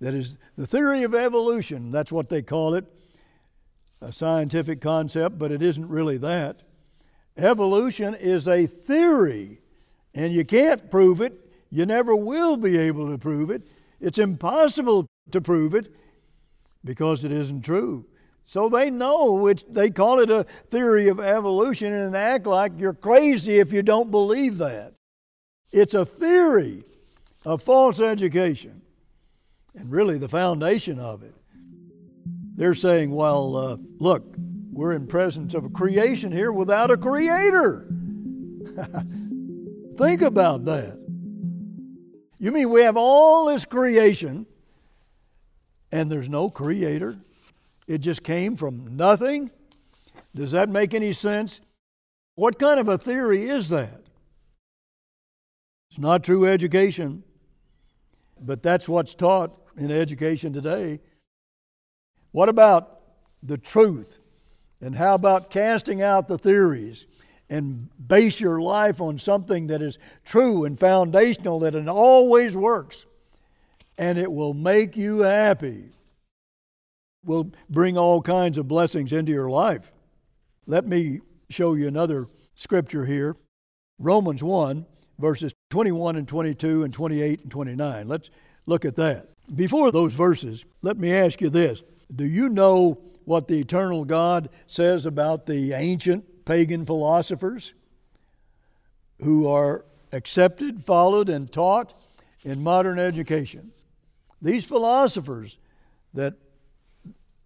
that 0.00 0.12
is 0.12 0.38
the 0.56 0.66
theory 0.66 1.04
of 1.04 1.14
evolution. 1.14 1.92
That's 1.92 2.10
what 2.10 2.28
they 2.28 2.42
call 2.42 2.74
it, 2.74 2.84
a 4.02 4.12
scientific 4.12 4.80
concept, 4.80 5.38
but 5.38 5.52
it 5.52 5.62
isn't 5.62 5.88
really 5.88 6.18
that. 6.18 6.62
Evolution 7.36 8.14
is 8.14 8.46
a 8.48 8.66
theory, 8.66 9.60
and 10.14 10.32
you 10.32 10.44
can't 10.44 10.90
prove 10.90 11.20
it. 11.20 11.32
You 11.70 11.86
never 11.86 12.14
will 12.14 12.56
be 12.56 12.76
able 12.78 13.10
to 13.10 13.16
prove 13.16 13.50
it. 13.50 13.62
It's 14.00 14.18
impossible 14.18 15.06
to 15.30 15.40
prove 15.40 15.74
it 15.74 15.94
because 16.84 17.24
it 17.24 17.32
isn't 17.32 17.62
true. 17.62 18.06
So 18.44 18.68
they 18.68 18.90
know 18.90 19.46
it, 19.46 19.72
they 19.72 19.88
call 19.88 20.18
it 20.18 20.30
a 20.30 20.44
theory 20.44 21.08
of 21.08 21.20
evolution 21.20 21.92
and 21.92 22.16
act 22.16 22.46
like 22.46 22.72
you're 22.76 22.92
crazy 22.92 23.60
if 23.60 23.72
you 23.72 23.82
don't 23.82 24.10
believe 24.10 24.58
that. 24.58 24.94
It's 25.70 25.94
a 25.94 26.04
theory 26.04 26.84
of 27.44 27.62
false 27.62 28.00
education 28.00 28.82
and 29.74 29.90
really 29.90 30.18
the 30.18 30.28
foundation 30.28 30.98
of 30.98 31.22
it. 31.22 31.34
They're 32.54 32.74
saying, 32.74 33.10
well, 33.10 33.56
uh, 33.56 33.76
look, 33.98 34.34
we're 34.72 34.92
in 34.92 35.06
presence 35.06 35.54
of 35.54 35.64
a 35.64 35.70
creation 35.70 36.32
here 36.32 36.52
without 36.52 36.90
a 36.90 36.96
creator. 36.96 37.86
Think 39.96 40.22
about 40.22 40.64
that. 40.64 40.98
You 42.38 42.50
mean 42.50 42.70
we 42.70 42.82
have 42.82 42.96
all 42.96 43.46
this 43.46 43.64
creation 43.64 44.46
and 45.92 46.10
there's 46.10 46.28
no 46.28 46.48
creator? 46.48 47.18
It 47.86 47.98
just 47.98 48.22
came 48.22 48.56
from 48.56 48.96
nothing? 48.96 49.50
Does 50.34 50.52
that 50.52 50.68
make 50.68 50.94
any 50.94 51.12
sense? 51.12 51.60
What 52.34 52.58
kind 52.58 52.80
of 52.80 52.88
a 52.88 52.96
theory 52.96 53.48
is 53.48 53.68
that? 53.68 54.00
It's 55.90 55.98
not 55.98 56.24
true 56.24 56.46
education, 56.46 57.22
but 58.40 58.62
that's 58.62 58.88
what's 58.88 59.14
taught 59.14 59.60
in 59.76 59.90
education 59.90 60.54
today. 60.54 61.00
What 62.32 62.48
about 62.48 63.00
the 63.42 63.58
truth? 63.58 64.20
And 64.80 64.96
how 64.96 65.14
about 65.14 65.50
casting 65.50 66.02
out 66.02 66.26
the 66.26 66.38
theories 66.38 67.06
and 67.48 67.88
base 68.04 68.40
your 68.40 68.60
life 68.60 69.00
on 69.00 69.18
something 69.18 69.68
that 69.68 69.80
is 69.80 69.98
true 70.24 70.64
and 70.64 70.78
foundational, 70.78 71.60
that 71.60 71.74
it 71.74 71.86
always 71.86 72.56
works, 72.56 73.06
and 73.96 74.18
it 74.18 74.32
will 74.32 74.54
make 74.54 74.96
you 74.96 75.20
happy? 75.20 75.90
Will 77.24 77.52
bring 77.70 77.96
all 77.96 78.20
kinds 78.20 78.58
of 78.58 78.66
blessings 78.66 79.12
into 79.12 79.30
your 79.30 79.48
life. 79.48 79.92
Let 80.66 80.86
me 80.86 81.20
show 81.50 81.74
you 81.74 81.86
another 81.86 82.26
scripture 82.54 83.04
here 83.04 83.36
Romans 83.98 84.42
1, 84.42 84.84
verses 85.18 85.52
21 85.70 86.16
and 86.16 86.26
22 86.26 86.82
and 86.82 86.92
28 86.92 87.42
and 87.42 87.50
29. 87.50 88.08
Let's 88.08 88.30
look 88.66 88.84
at 88.84 88.96
that. 88.96 89.28
Before 89.54 89.92
those 89.92 90.14
verses, 90.14 90.64
let 90.82 90.98
me 90.98 91.12
ask 91.12 91.40
you 91.40 91.50
this 91.50 91.82
Do 92.14 92.24
you 92.24 92.48
know 92.48 93.00
what 93.24 93.48
the 93.48 93.58
eternal 93.60 94.04
God 94.04 94.50
says 94.66 95.06
about 95.06 95.46
the 95.46 95.72
ancient 95.72 96.44
pagan 96.44 96.84
philosophers 96.84 97.72
who 99.22 99.46
are 99.46 99.86
accepted, 100.12 100.84
followed, 100.84 101.28
and 101.28 101.50
taught 101.50 101.94
in 102.42 102.62
modern 102.62 102.98
education? 102.98 103.72
These 104.40 104.64
philosophers 104.64 105.56
that 106.14 106.34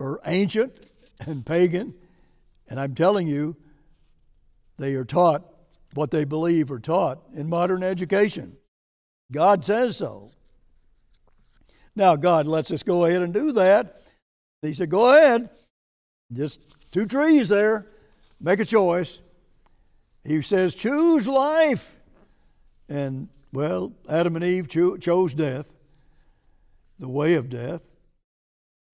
are 0.00 0.20
ancient 0.26 0.72
and 1.20 1.44
pagan, 1.44 1.94
and 2.68 2.80
I'm 2.80 2.94
telling 2.94 3.28
you, 3.28 3.56
they 4.78 4.94
are 4.94 5.04
taught 5.04 5.44
what 5.94 6.10
they 6.10 6.24
believe 6.24 6.70
are 6.70 6.78
taught 6.78 7.20
in 7.32 7.48
modern 7.48 7.82
education. 7.82 8.56
God 9.32 9.64
says 9.64 9.96
so. 9.96 10.30
Now, 11.94 12.16
God 12.16 12.46
lets 12.46 12.70
us 12.70 12.82
go 12.82 13.04
ahead 13.04 13.22
and 13.22 13.32
do 13.32 13.52
that. 13.52 14.00
He 14.66 14.74
said, 14.74 14.90
Go 14.90 15.16
ahead. 15.16 15.50
Just 16.32 16.60
two 16.90 17.06
trees 17.06 17.48
there. 17.48 17.86
Make 18.40 18.60
a 18.60 18.64
choice. 18.64 19.20
He 20.24 20.42
says, 20.42 20.74
Choose 20.74 21.26
life. 21.28 21.96
And, 22.88 23.28
well, 23.52 23.92
Adam 24.08 24.36
and 24.36 24.44
Eve 24.44 24.68
cho- 24.68 24.96
chose 24.96 25.34
death, 25.34 25.72
the 26.98 27.08
way 27.08 27.34
of 27.34 27.48
death, 27.48 27.88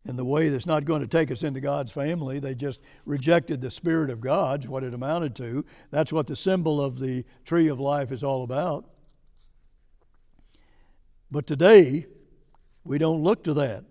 and 0.05 0.19
the 0.19 0.25
way 0.25 0.49
that's 0.49 0.67
not 0.67 0.85
going 0.85 1.01
to 1.01 1.07
take 1.07 1.31
us 1.31 1.43
into 1.43 1.61
God's 1.61 1.93
family. 1.93 2.39
They 2.39 2.55
just 2.55 2.81
rejected 3.05 3.61
the 3.61 3.71
Spirit 3.71 4.11
of 4.11 4.21
God, 4.21 4.67
what 4.67 4.83
it 4.83 4.95
amounted 4.95 5.37
to. 5.37 5.65
That's 5.91 6.13
what 6.13 6.27
the 6.27 6.37
symbol 6.37 6.81
of 6.81 6.99
the 6.99 7.25
tree 7.45 7.69
of 7.69 7.79
life 7.79 8.13
is 8.13 8.25
all 8.25 8.43
about. 8.43 8.87
But 11.31 11.47
today, 11.47 12.07
we 12.85 12.99
don't 12.99 13.23
look 13.23 13.45
to 13.45 13.55
that. 13.55 13.85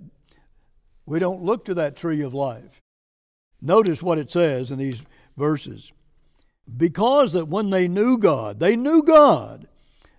We 1.12 1.20
don't 1.20 1.44
look 1.44 1.66
to 1.66 1.74
that 1.74 1.98
tree 1.98 2.22
of 2.22 2.34
life. 2.34 2.80
Notice 3.62 4.02
what 4.02 4.18
it 4.18 4.32
says 4.32 4.72
in 4.72 4.80
these 4.80 5.04
verses. 5.36 5.92
Because 6.78 7.34
that 7.34 7.50
when 7.50 7.70
they 7.70 7.90
knew 7.90 8.18
God, 8.18 8.62
they 8.62 8.78
knew 8.78 9.04
God, 9.04 9.68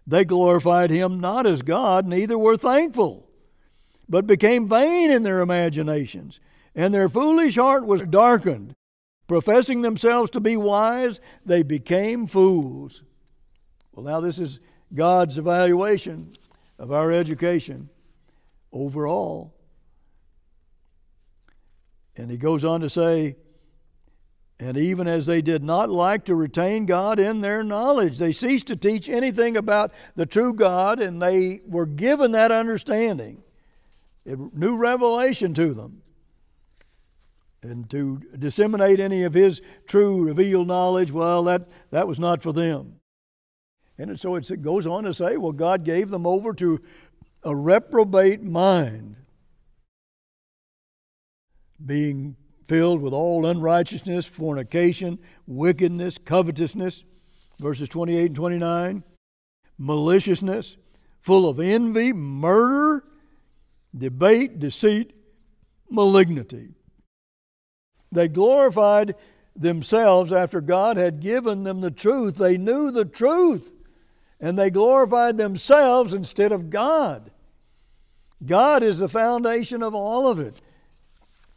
they 0.07 0.27
glorified 0.27 0.91
Him 0.91 1.19
not 1.19 1.47
as 1.47 1.63
God, 1.63 2.07
neither 2.07 2.37
were 2.37 2.59
thankful 2.59 3.27
but 4.07 4.27
became 4.27 4.69
vain 4.69 5.11
in 5.11 5.23
their 5.23 5.41
imaginations, 5.41 6.41
and 6.75 6.93
their 6.93 7.09
foolish 7.09 7.57
heart 7.57 7.87
was 7.87 8.03
darkened. 8.03 8.75
Professing 9.27 9.81
themselves 9.81 10.29
to 10.33 10.41
be 10.41 10.59
wise, 10.59 11.23
they 11.47 11.63
became 11.63 12.27
fools. 12.27 13.03
Well, 13.93 14.05
now 14.05 14.21
this 14.21 14.39
is 14.39 14.61
God's 14.93 15.39
evaluation 15.39 16.35
of 16.79 16.93
our 16.93 17.11
education 17.11 17.89
overall. 18.71 19.55
And 22.17 22.31
he 22.31 22.37
goes 22.37 22.65
on 22.65 22.81
to 22.81 22.91
say, 22.91 23.37
and 24.61 24.77
even 24.77 25.09
as 25.09 25.27
they 25.27 25.43
did 25.43 25.65
not 25.65 25.91
like 25.91 26.25
to 26.27 26.37
retain 26.37 26.87
God 26.87 27.19
in 27.19 27.41
their 27.41 27.65
knowledge, 27.65 28.19
they 28.19 28.33
ceased 28.33 28.69
to 28.69 28.77
teach 28.77 29.09
anything 29.09 29.57
about 29.57 29.93
the 30.15 30.27
true 30.27 30.55
God, 30.55 31.01
and 31.01 31.21
they 31.21 31.63
were 31.67 31.87
given 31.87 32.33
that 32.33 32.53
understanding 32.53 33.43
a 34.25 34.37
new 34.37 34.77
revelation 34.77 35.53
to 35.55 35.75
them. 35.75 36.03
And 37.63 37.89
to 37.91 38.21
disseminate 38.39 39.01
any 39.01 39.23
of 39.23 39.35
his 39.35 39.61
true 39.87 40.25
revealed 40.25 40.69
knowledge, 40.69 41.11
well, 41.11 41.45
that, 41.45 41.69
that 41.91 42.09
was 42.09 42.21
not 42.21 42.43
for 42.43 42.53
them. 42.53 43.01
And 43.99 44.19
so 44.19 44.35
it 44.37 44.63
goes 44.63 44.87
on 44.87 45.05
to 45.05 45.15
say, 45.15 45.37
well, 45.37 45.53
God 45.53 45.85
gave 45.85 46.11
them 46.11 46.27
over 46.27 46.53
to 46.55 46.81
a 47.45 47.55
reprobate 47.55 48.43
mind, 48.43 49.17
being 51.85 52.37
filled 52.67 53.03
with 53.03 53.13
all 53.13 53.47
unrighteousness, 53.47 54.27
fornication, 54.27 55.19
wickedness, 55.47 56.19
covetousness, 56.19 57.05
verses 57.59 57.89
28 57.89 58.27
and 58.27 58.37
29, 58.37 59.05
maliciousness, 59.79 60.77
full 61.21 61.49
of 61.49 61.61
envy, 61.61 62.13
murder, 62.13 63.05
debate, 63.97 64.59
deceit, 64.59 65.13
malignity. 65.91 66.71
They 68.11 68.29
glorified 68.29 69.15
themselves 69.55 70.33
after 70.33 70.61
God 70.61 70.97
had 70.97 71.21
given 71.21 71.65
them 71.65 71.81
the 71.81 71.91
truth. 71.91 72.37
They 72.37 72.57
knew 72.57 72.91
the 72.91 73.05
truth 73.05 73.73
and 74.41 74.59
they 74.59 74.71
glorified 74.71 75.37
themselves 75.37 76.15
instead 76.15 76.53
of 76.53 76.71
God. 76.71 77.31
God 78.45 78.83
is 78.83 78.99
the 78.99 79.09
foundation 79.09 79.83
of 79.83 79.95
all 79.95 80.27
of 80.27 80.41
it. 80.41 80.62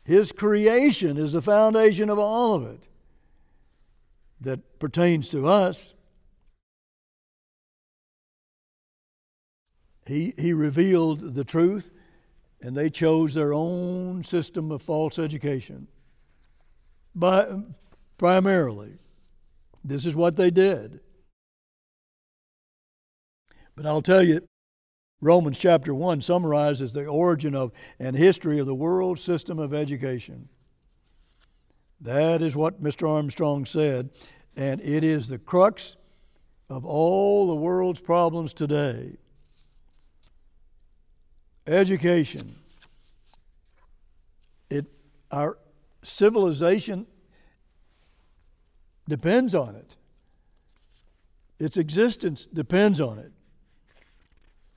His 0.05 0.31
creation 0.31 1.17
is 1.17 1.33
the 1.33 1.41
foundation 1.41 2.11
of 2.11 2.19
all 2.19 2.53
of 2.53 2.63
it 2.63 2.87
that 4.39 4.77
pertains 4.77 5.29
to 5.29 5.47
us. 5.47 5.95
He, 10.05 10.35
he 10.37 10.53
revealed 10.53 11.33
the 11.33 11.43
truth 11.43 11.91
and 12.61 12.77
they 12.77 12.91
chose 12.91 13.33
their 13.33 13.53
own 13.53 14.23
system 14.23 14.71
of 14.71 14.83
false 14.83 15.17
education. 15.17 15.87
But 17.15 17.51
primarily, 18.19 18.99
this 19.83 20.05
is 20.05 20.15
what 20.15 20.35
they 20.35 20.51
did. 20.51 20.99
But 23.75 23.87
I'll 23.87 24.03
tell 24.03 24.23
you, 24.23 24.47
Romans 25.21 25.57
chapter 25.57 25.93
1 25.93 26.21
summarizes 26.21 26.91
the 26.91 27.05
origin 27.05 27.55
of 27.55 27.71
and 27.99 28.15
history 28.15 28.59
of 28.59 28.65
the 28.65 28.75
world 28.75 29.19
system 29.19 29.59
of 29.59 29.73
education. 29.73 30.49
That 32.01 32.41
is 32.41 32.55
what 32.55 32.83
Mr. 32.83 33.09
Armstrong 33.09 33.65
said, 33.65 34.09
and 34.55 34.81
it 34.81 35.03
is 35.03 35.27
the 35.27 35.37
crux 35.39 35.95
of 36.69 36.85
all 36.85 37.47
the 37.47 37.55
world's 37.55 38.01
problems 38.01 38.53
today. 38.53 39.17
Education. 41.65 42.57
It, 44.69 44.85
our 45.31 45.57
civilization 46.03 47.07
depends 49.07 49.55
on 49.55 49.75
it. 49.75 49.95
Its 51.57 51.77
existence 51.77 52.45
depends 52.45 52.99
on 52.99 53.17
it. 53.17 53.31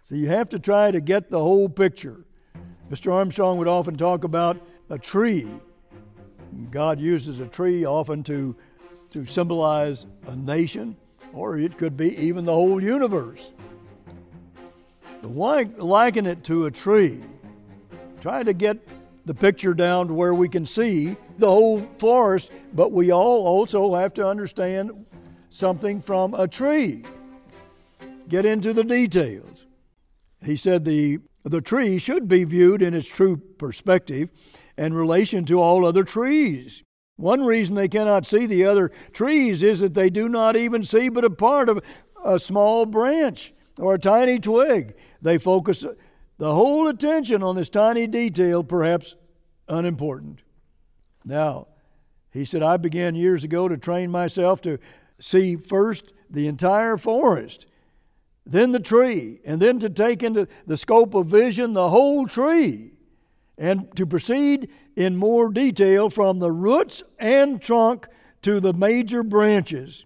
So 0.08 0.14
you 0.14 0.28
have 0.28 0.48
to 0.48 0.58
try 0.58 0.90
to 0.90 1.02
get 1.02 1.28
the 1.28 1.38
whole 1.38 1.68
picture. 1.68 2.24
Mr. 2.90 3.12
Armstrong 3.12 3.58
would 3.58 3.68
often 3.68 3.94
talk 3.94 4.24
about 4.24 4.58
a 4.88 4.98
tree. 4.98 5.46
God 6.70 6.98
uses 6.98 7.40
a 7.40 7.46
tree 7.46 7.84
often 7.84 8.22
to, 8.22 8.56
to 9.10 9.26
symbolize 9.26 10.06
a 10.26 10.34
nation, 10.34 10.96
or 11.34 11.58
it 11.58 11.76
could 11.76 11.94
be 11.94 12.16
even 12.16 12.46
the 12.46 12.54
whole 12.54 12.82
universe. 12.82 13.52
Why 15.20 15.64
liken 15.76 16.24
it 16.24 16.42
to 16.44 16.64
a 16.64 16.70
tree? 16.70 17.22
Try 18.22 18.44
to 18.44 18.54
get 18.54 18.78
the 19.26 19.34
picture 19.34 19.74
down 19.74 20.08
to 20.08 20.14
where 20.14 20.32
we 20.32 20.48
can 20.48 20.64
see 20.64 21.18
the 21.36 21.50
whole 21.50 21.86
forest, 21.98 22.50
but 22.72 22.92
we 22.92 23.12
all 23.12 23.46
also 23.46 23.94
have 23.94 24.14
to 24.14 24.26
understand 24.26 25.04
something 25.50 26.00
from 26.00 26.32
a 26.32 26.48
tree. 26.48 27.04
Get 28.26 28.46
into 28.46 28.72
the 28.72 28.84
details. 28.84 29.66
He 30.44 30.56
said 30.56 30.84
the, 30.84 31.18
the 31.44 31.60
tree 31.60 31.98
should 31.98 32.28
be 32.28 32.44
viewed 32.44 32.82
in 32.82 32.94
its 32.94 33.08
true 33.08 33.36
perspective 33.36 34.30
and 34.76 34.94
relation 34.94 35.44
to 35.46 35.60
all 35.60 35.84
other 35.84 36.04
trees. 36.04 36.82
One 37.16 37.44
reason 37.44 37.74
they 37.74 37.88
cannot 37.88 38.26
see 38.26 38.46
the 38.46 38.64
other 38.64 38.92
trees 39.12 39.62
is 39.62 39.80
that 39.80 39.94
they 39.94 40.08
do 40.08 40.28
not 40.28 40.56
even 40.56 40.84
see 40.84 41.08
but 41.08 41.24
a 41.24 41.30
part 41.30 41.68
of 41.68 41.82
a 42.24 42.38
small 42.38 42.86
branch 42.86 43.52
or 43.78 43.94
a 43.94 43.98
tiny 43.98 44.38
twig. 44.38 44.94
They 45.20 45.38
focus 45.38 45.84
the 46.38 46.54
whole 46.54 46.86
attention 46.86 47.42
on 47.42 47.56
this 47.56 47.68
tiny 47.68 48.06
detail, 48.06 48.62
perhaps 48.62 49.16
unimportant. 49.68 50.42
Now, 51.24 51.66
he 52.30 52.44
said, 52.44 52.62
I 52.62 52.76
began 52.76 53.16
years 53.16 53.42
ago 53.42 53.68
to 53.68 53.76
train 53.76 54.10
myself 54.10 54.60
to 54.62 54.78
see 55.18 55.56
first 55.56 56.12
the 56.30 56.46
entire 56.46 56.96
forest, 56.96 57.66
then 58.50 58.72
the 58.72 58.80
tree, 58.80 59.40
and 59.44 59.60
then 59.60 59.78
to 59.78 59.90
take 59.90 60.22
into 60.22 60.48
the 60.66 60.78
scope 60.78 61.14
of 61.14 61.26
vision 61.26 61.74
the 61.74 61.90
whole 61.90 62.26
tree. 62.26 62.92
and 63.58 63.94
to 63.96 64.06
proceed 64.06 64.70
in 64.96 65.16
more 65.16 65.50
detail 65.50 66.08
from 66.08 66.38
the 66.38 66.52
roots 66.52 67.02
and 67.18 67.60
trunk 67.60 68.06
to 68.40 68.60
the 68.60 68.72
major 68.72 69.22
branches, 69.24 70.04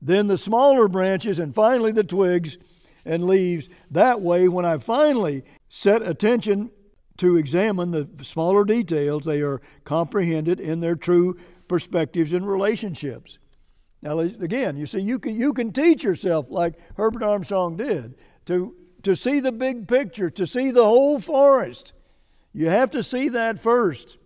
then 0.00 0.26
the 0.28 0.38
smaller 0.38 0.88
branches, 0.88 1.38
and 1.38 1.54
finally 1.54 1.92
the 1.92 2.02
twigs 2.02 2.56
and 3.04 3.26
leaves. 3.26 3.68
That 3.90 4.22
way, 4.22 4.48
when 4.48 4.64
I 4.64 4.78
finally 4.78 5.44
set 5.68 6.00
attention 6.02 6.70
to 7.18 7.36
examine 7.36 7.90
the 7.90 8.08
smaller 8.22 8.64
details, 8.64 9.26
they 9.26 9.42
are 9.42 9.60
comprehended 9.84 10.58
in 10.58 10.80
their 10.80 10.96
true 10.96 11.36
perspectives 11.68 12.32
and 12.32 12.48
relationships. 12.48 13.38
Now, 14.02 14.18
again, 14.18 14.76
you 14.76 14.86
see, 14.86 15.00
you 15.00 15.18
can, 15.18 15.34
you 15.34 15.52
can 15.52 15.72
teach 15.72 16.02
yourself, 16.02 16.46
like 16.48 16.74
Herbert 16.96 17.22
Armstrong 17.22 17.76
did, 17.76 18.14
to, 18.46 18.74
to 19.02 19.14
see 19.14 19.40
the 19.40 19.52
big 19.52 19.86
picture, 19.86 20.30
to 20.30 20.46
see 20.46 20.70
the 20.70 20.84
whole 20.84 21.20
forest. 21.20 21.92
You 22.52 22.68
have 22.68 22.90
to 22.92 23.02
see 23.02 23.28
that 23.28 23.60
first. 23.60 24.16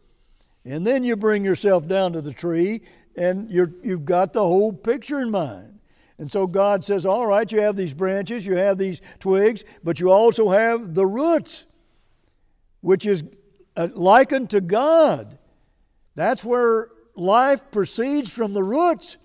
And 0.64 0.86
then 0.86 1.04
you 1.04 1.16
bring 1.16 1.44
yourself 1.44 1.86
down 1.86 2.12
to 2.12 2.20
the 2.20 2.32
tree 2.32 2.82
and 3.16 3.50
you're, 3.50 3.72
you've 3.82 4.04
got 4.04 4.32
the 4.32 4.42
whole 4.42 4.72
picture 4.72 5.20
in 5.20 5.30
mind. 5.30 5.78
And 6.18 6.30
so 6.30 6.46
God 6.46 6.84
says, 6.84 7.04
All 7.04 7.26
right, 7.26 7.50
you 7.50 7.60
have 7.60 7.76
these 7.76 7.94
branches, 7.94 8.46
you 8.46 8.56
have 8.56 8.78
these 8.78 9.00
twigs, 9.18 9.64
but 9.82 10.00
you 10.00 10.10
also 10.10 10.50
have 10.50 10.94
the 10.94 11.06
roots, 11.06 11.64
which 12.80 13.04
is 13.04 13.24
uh, 13.76 13.88
likened 13.94 14.50
to 14.50 14.60
God. 14.60 15.38
That's 16.14 16.44
where 16.44 16.88
life 17.16 17.60
proceeds 17.72 18.30
from 18.30 18.54
the 18.54 18.62
roots. 18.62 19.16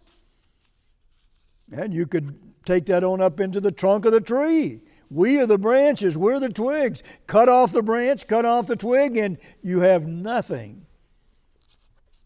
And 1.71 1.93
you 1.93 2.05
could 2.07 2.37
take 2.65 2.85
that 2.87 3.03
on 3.03 3.21
up 3.21 3.39
into 3.39 3.59
the 3.59 3.71
trunk 3.71 4.05
of 4.05 4.11
the 4.11 4.21
tree. 4.21 4.81
We 5.09 5.39
are 5.39 5.47
the 5.47 5.57
branches, 5.57 6.17
we're 6.17 6.39
the 6.39 6.49
twigs. 6.49 7.01
Cut 7.25 7.49
off 7.49 7.71
the 7.71 7.81
branch, 7.81 8.27
cut 8.27 8.45
off 8.45 8.67
the 8.67 8.75
twig, 8.75 9.17
and 9.17 9.37
you 9.63 9.79
have 9.79 10.07
nothing. 10.07 10.85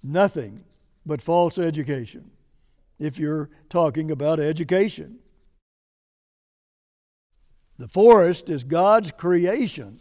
Nothing 0.01 0.65
but 1.05 1.21
false 1.21 1.57
education 1.57 2.31
if 2.99 3.17
you're 3.17 3.49
talking 3.69 4.11
about 4.11 4.39
education. 4.39 5.19
The 7.77 7.87
forest 7.87 8.49
is 8.49 8.63
God's 8.63 9.11
creation. 9.11 9.99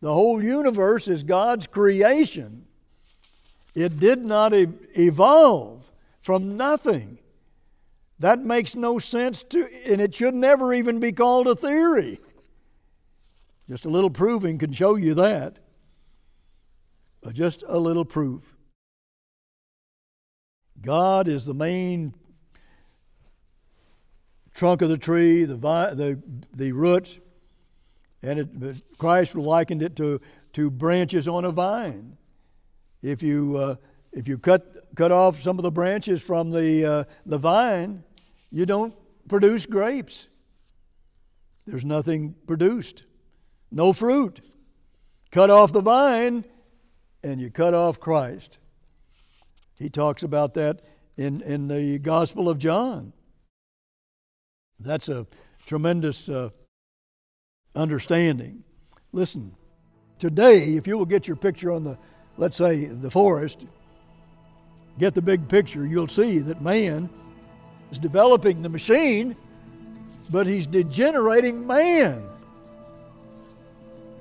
The 0.00 0.12
whole 0.12 0.42
universe 0.42 1.08
is 1.08 1.22
God's 1.22 1.66
creation. 1.66 2.66
It 3.74 3.98
did 3.98 4.24
not 4.24 4.52
evolve 4.54 5.92
from 6.22 6.56
nothing. 6.56 7.18
That 8.18 8.40
makes 8.40 8.74
no 8.74 8.98
sense 8.98 9.42
to, 9.44 9.68
and 9.86 10.00
it 10.00 10.14
should 10.14 10.34
never 10.34 10.72
even 10.72 11.00
be 11.00 11.12
called 11.12 11.46
a 11.46 11.54
theory. 11.54 12.18
Just 13.68 13.84
a 13.84 13.90
little 13.90 14.10
proving 14.10 14.58
can 14.58 14.72
show 14.72 14.94
you 14.94 15.14
that. 15.14 15.58
Just 17.32 17.64
a 17.66 17.78
little 17.78 18.04
proof. 18.04 18.56
God 20.80 21.26
is 21.26 21.44
the 21.44 21.54
main 21.54 22.14
trunk 24.54 24.80
of 24.80 24.88
the 24.88 24.96
tree, 24.96 25.44
the, 25.44 25.56
the, 25.56 26.22
the 26.54 26.72
roots, 26.72 27.18
and 28.22 28.38
it, 28.38 28.98
Christ 28.98 29.34
likened 29.34 29.82
it 29.82 29.96
to, 29.96 30.20
to 30.54 30.70
branches 30.70 31.28
on 31.28 31.44
a 31.44 31.50
vine. 31.50 32.16
If 33.02 33.22
you, 33.22 33.56
uh, 33.56 33.76
if 34.12 34.26
you 34.28 34.38
cut, 34.38 34.94
cut 34.94 35.12
off 35.12 35.42
some 35.42 35.58
of 35.58 35.62
the 35.62 35.70
branches 35.70 36.22
from 36.22 36.50
the, 36.50 36.84
uh, 36.84 37.04
the 37.26 37.38
vine, 37.38 38.04
you 38.50 38.66
don't 38.66 38.94
produce 39.28 39.66
grapes. 39.66 40.28
There's 41.66 41.84
nothing 41.84 42.34
produced, 42.46 43.04
no 43.70 43.92
fruit. 43.92 44.40
Cut 45.32 45.50
off 45.50 45.72
the 45.72 45.82
vine, 45.82 46.44
and 47.24 47.40
you 47.40 47.50
cut 47.50 47.74
off 47.74 47.98
Christ. 47.98 48.58
He 49.78 49.88
talks 49.90 50.22
about 50.22 50.54
that 50.54 50.82
in, 51.16 51.42
in 51.42 51.68
the 51.68 51.98
Gospel 51.98 52.48
of 52.48 52.58
John. 52.58 53.12
That's 54.78 55.08
a 55.08 55.26
tremendous 55.66 56.28
uh, 56.28 56.50
understanding. 57.74 58.62
Listen, 59.12 59.54
today, 60.18 60.76
if 60.76 60.86
you 60.86 60.96
will 60.96 61.06
get 61.06 61.26
your 61.26 61.36
picture 61.36 61.72
on 61.72 61.84
the, 61.84 61.98
let's 62.36 62.56
say, 62.56 62.84
the 62.84 63.10
forest, 63.10 63.64
get 64.98 65.14
the 65.14 65.22
big 65.22 65.48
picture, 65.48 65.84
you'll 65.86 66.08
see 66.08 66.38
that 66.38 66.62
man 66.62 67.10
is 67.90 67.98
developing 67.98 68.62
the 68.62 68.68
machine, 68.68 69.36
but 70.30 70.46
he's 70.46 70.66
degenerating 70.66 71.66
man. 71.66 72.26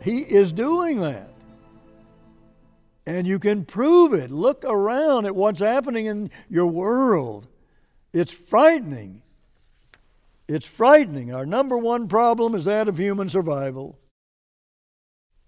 He 0.02 0.20
is 0.20 0.52
doing 0.52 1.00
that. 1.02 1.32
And 3.08 3.28
you 3.28 3.40
can 3.40 3.66
prove 3.66 4.14
it. 4.14 4.32
Look 4.32 4.64
around 4.64 5.26
at 5.26 5.36
what's 5.36 5.60
happening 5.60 6.06
in 6.08 6.32
your 6.50 6.68
world. 6.68 7.48
It's 8.14 8.32
frightening. 8.32 9.22
It's 10.48 10.66
frightening. 10.66 11.34
Our 11.34 11.46
number 11.46 11.78
one 11.78 12.08
problem 12.08 12.56
is 12.56 12.66
that 12.66 12.88
of 12.88 12.98
human 12.98 13.30
survival. 13.30 14.00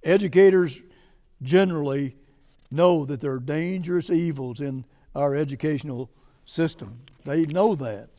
Educators 0.03 0.80
generally 1.41 2.15
know 2.71 3.06
that 3.06 3.21
there 3.21 3.34
are 3.34 3.39
dangerous 3.39 4.10
evils 4.10 4.60
in 4.60 4.86
our 5.15 5.36
educational 5.36 6.10
system. 6.45 7.01
They 7.27 7.45
know 7.45 7.75
that. 7.75 8.09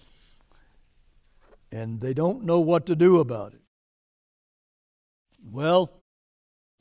And 1.73 2.01
they 2.01 2.15
don't 2.15 2.45
know 2.45 2.61
what 2.61 2.87
to 2.87 2.95
do 2.95 3.19
about 3.19 3.55
it. 3.55 3.61
Well, 5.43 5.91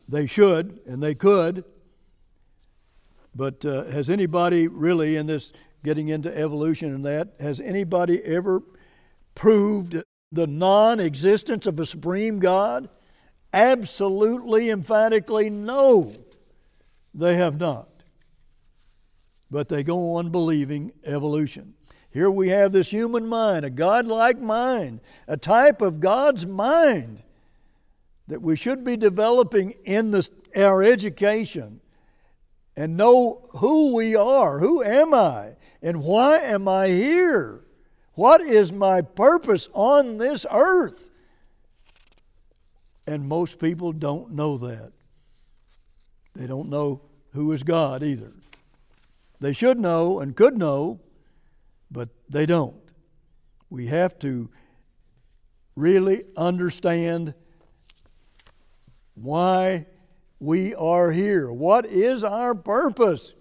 they 0.08 0.28
should 0.28 0.80
and 0.86 1.02
they 1.02 1.16
could 1.16 1.64
but 3.38 3.64
uh, 3.66 3.84
has 3.86 4.10
anybody 4.10 4.68
really, 4.68 5.16
in 5.16 5.28
this 5.28 5.54
getting 5.84 6.10
into 6.10 6.36
evolution 6.36 6.94
and 6.94 7.06
that, 7.06 7.36
has 7.40 7.60
anybody 7.60 8.22
ever 8.24 8.64
proved 9.36 10.02
the 10.32 10.48
non 10.48 11.00
existence 11.00 11.68
of 11.68 11.80
a 11.80 11.86
supreme 11.86 12.40
God? 12.40 12.90
Absolutely, 13.54 14.72
emphatically, 14.72 15.52
no, 15.52 16.16
they 17.14 17.36
have 17.36 17.60
not. 17.60 17.88
But 19.52 19.70
they 19.70 19.84
go 19.84 20.16
on 20.16 20.32
believing 20.32 20.92
evolution. 21.06 21.76
Here 22.18 22.32
we 22.32 22.50
have 22.50 22.72
this 22.72 22.90
human 22.90 23.28
mind, 23.28 23.64
a 23.64 23.70
God-like 23.70 24.40
mind, 24.40 25.02
a 25.28 25.38
type 25.38 25.84
of 25.84 26.00
God's 26.00 26.48
mind 26.48 27.22
that 28.28 28.42
we 28.42 28.56
should 28.56 28.84
be 28.84 28.98
developing 28.98 29.76
in 29.86 30.10
the, 30.10 30.28
our 30.56 30.82
education 30.82 31.80
and 32.76 32.98
know 32.98 33.48
who 33.58 33.96
we 33.96 34.16
are. 34.16 34.58
Who 34.58 34.82
am 34.82 35.14
I? 35.14 35.58
And 35.84 36.02
why 36.02 36.40
am 36.40 36.68
I 36.68 36.88
here? 36.88 37.62
What 38.14 38.42
is 38.42 38.72
my 38.72 39.04
purpose 39.04 39.70
on 39.74 40.18
this 40.18 40.44
earth? 40.50 41.12
And 43.06 43.30
most 43.30 43.60
people 43.60 43.92
don't 43.92 44.32
know 44.32 44.58
that. 44.58 44.92
They 46.34 46.48
don't 46.48 46.70
know 46.70 47.02
who 47.34 47.52
is 47.52 47.62
God 47.62 48.02
either. 48.02 48.34
They 49.40 49.54
should 49.54 49.80
know 49.80 50.20
and 50.20 50.36
could 50.36 50.58
know, 50.58 51.02
but 51.92 52.10
they 52.30 52.46
don't. 52.46 52.82
We 53.70 53.88
have 53.88 54.18
to 54.20 54.50
really 55.76 56.24
understand 56.36 57.34
why 59.14 59.88
we 60.40 60.76
are 60.76 61.12
here? 61.12 61.52
What 61.52 61.86
is 61.86 62.24
our 62.24 62.54
purpose? 62.54 63.34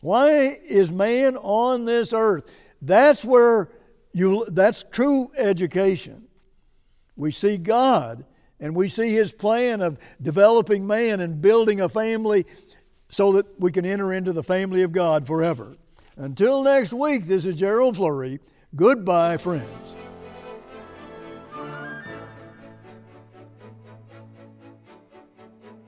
Why 0.00 0.58
is 0.64 0.92
man 0.92 1.36
on 1.36 1.84
this 1.84 2.12
earth? 2.12 2.44
That's 2.80 3.24
where 3.24 3.70
you 4.12 4.46
that's 4.48 4.84
true 4.90 5.30
education. 5.36 6.28
We 7.16 7.30
see 7.30 7.56
God 7.56 8.24
and 8.60 8.74
we 8.76 8.88
see 8.88 9.12
his 9.12 9.32
plan 9.32 9.80
of 9.80 9.98
developing 10.20 10.86
man 10.86 11.20
and 11.20 11.40
building 11.40 11.80
a 11.80 11.88
family 11.88 12.46
so 13.08 13.32
that 13.32 13.60
we 13.60 13.72
can 13.72 13.84
enter 13.84 14.12
into 14.12 14.32
the 14.32 14.42
family 14.42 14.82
of 14.82 14.92
God 14.92 15.26
forever. 15.26 15.76
Until 16.16 16.62
next 16.62 16.92
week, 16.92 17.26
this 17.26 17.44
is 17.44 17.56
Gerald 17.56 17.96
Flurry. 17.96 18.38
Goodbye, 18.76 19.36
friends. 19.36 19.96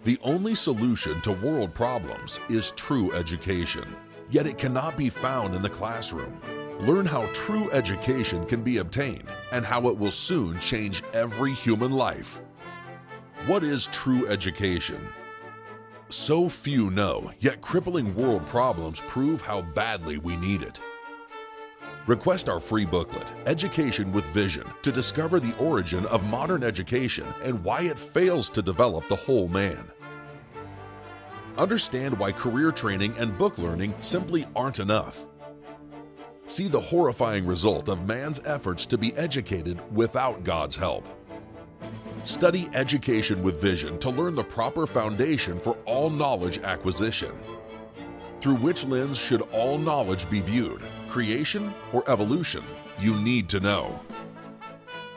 The 0.02 0.18
only 0.22 0.54
solution 0.54 1.20
to 1.22 1.32
world 1.32 1.74
problems 1.74 2.40
is 2.48 2.72
true 2.72 3.12
education, 3.12 3.84
yet 4.30 4.46
it 4.46 4.58
cannot 4.58 4.96
be 4.96 5.08
found 5.08 5.54
in 5.54 5.62
the 5.62 5.68
classroom. 5.68 6.40
Learn 6.80 7.06
how 7.06 7.26
true 7.32 7.70
education 7.70 8.46
can 8.46 8.62
be 8.62 8.78
obtained 8.78 9.28
and 9.52 9.64
how 9.64 9.88
it 9.88 9.96
will 9.96 10.12
soon 10.12 10.58
change 10.58 11.02
every 11.12 11.52
human 11.52 11.92
life. 11.92 12.40
What 13.46 13.62
is 13.62 13.86
true 13.88 14.28
education? 14.28 15.08
So 16.08 16.48
few 16.48 16.90
know, 16.90 17.32
yet 17.40 17.60
crippling 17.60 18.14
world 18.14 18.46
problems 18.46 19.02
prove 19.08 19.40
how 19.40 19.62
badly 19.62 20.18
we 20.18 20.36
need 20.36 20.62
it. 20.62 20.80
Request 22.06 22.48
our 22.48 22.60
free 22.60 22.86
booklet, 22.86 23.32
Education 23.46 24.12
with 24.12 24.24
Vision, 24.26 24.64
to 24.82 24.92
discover 24.92 25.40
the 25.40 25.56
origin 25.56 26.06
of 26.06 26.30
modern 26.30 26.62
education 26.62 27.26
and 27.42 27.64
why 27.64 27.82
it 27.82 27.98
fails 27.98 28.48
to 28.50 28.62
develop 28.62 29.08
the 29.08 29.16
whole 29.16 29.48
man. 29.48 29.90
Understand 31.58 32.16
why 32.16 32.30
career 32.30 32.70
training 32.70 33.16
and 33.18 33.36
book 33.36 33.58
learning 33.58 33.92
simply 33.98 34.46
aren't 34.54 34.78
enough. 34.78 35.26
See 36.44 36.68
the 36.68 36.80
horrifying 36.80 37.44
result 37.44 37.88
of 37.88 38.06
man's 38.06 38.38
efforts 38.44 38.86
to 38.86 38.98
be 38.98 39.12
educated 39.16 39.80
without 39.92 40.44
God's 40.44 40.76
help. 40.76 41.04
Study 42.26 42.68
education 42.74 43.40
with 43.40 43.60
vision 43.60 44.00
to 44.00 44.10
learn 44.10 44.34
the 44.34 44.42
proper 44.42 44.84
foundation 44.84 45.60
for 45.60 45.76
all 45.84 46.10
knowledge 46.10 46.58
acquisition. 46.58 47.30
Through 48.40 48.56
which 48.56 48.84
lens 48.84 49.16
should 49.16 49.42
all 49.52 49.78
knowledge 49.78 50.28
be 50.28 50.40
viewed? 50.40 50.82
Creation 51.08 51.72
or 51.92 52.02
evolution? 52.10 52.64
You 52.98 53.14
need 53.20 53.48
to 53.50 53.60
know. 53.60 54.00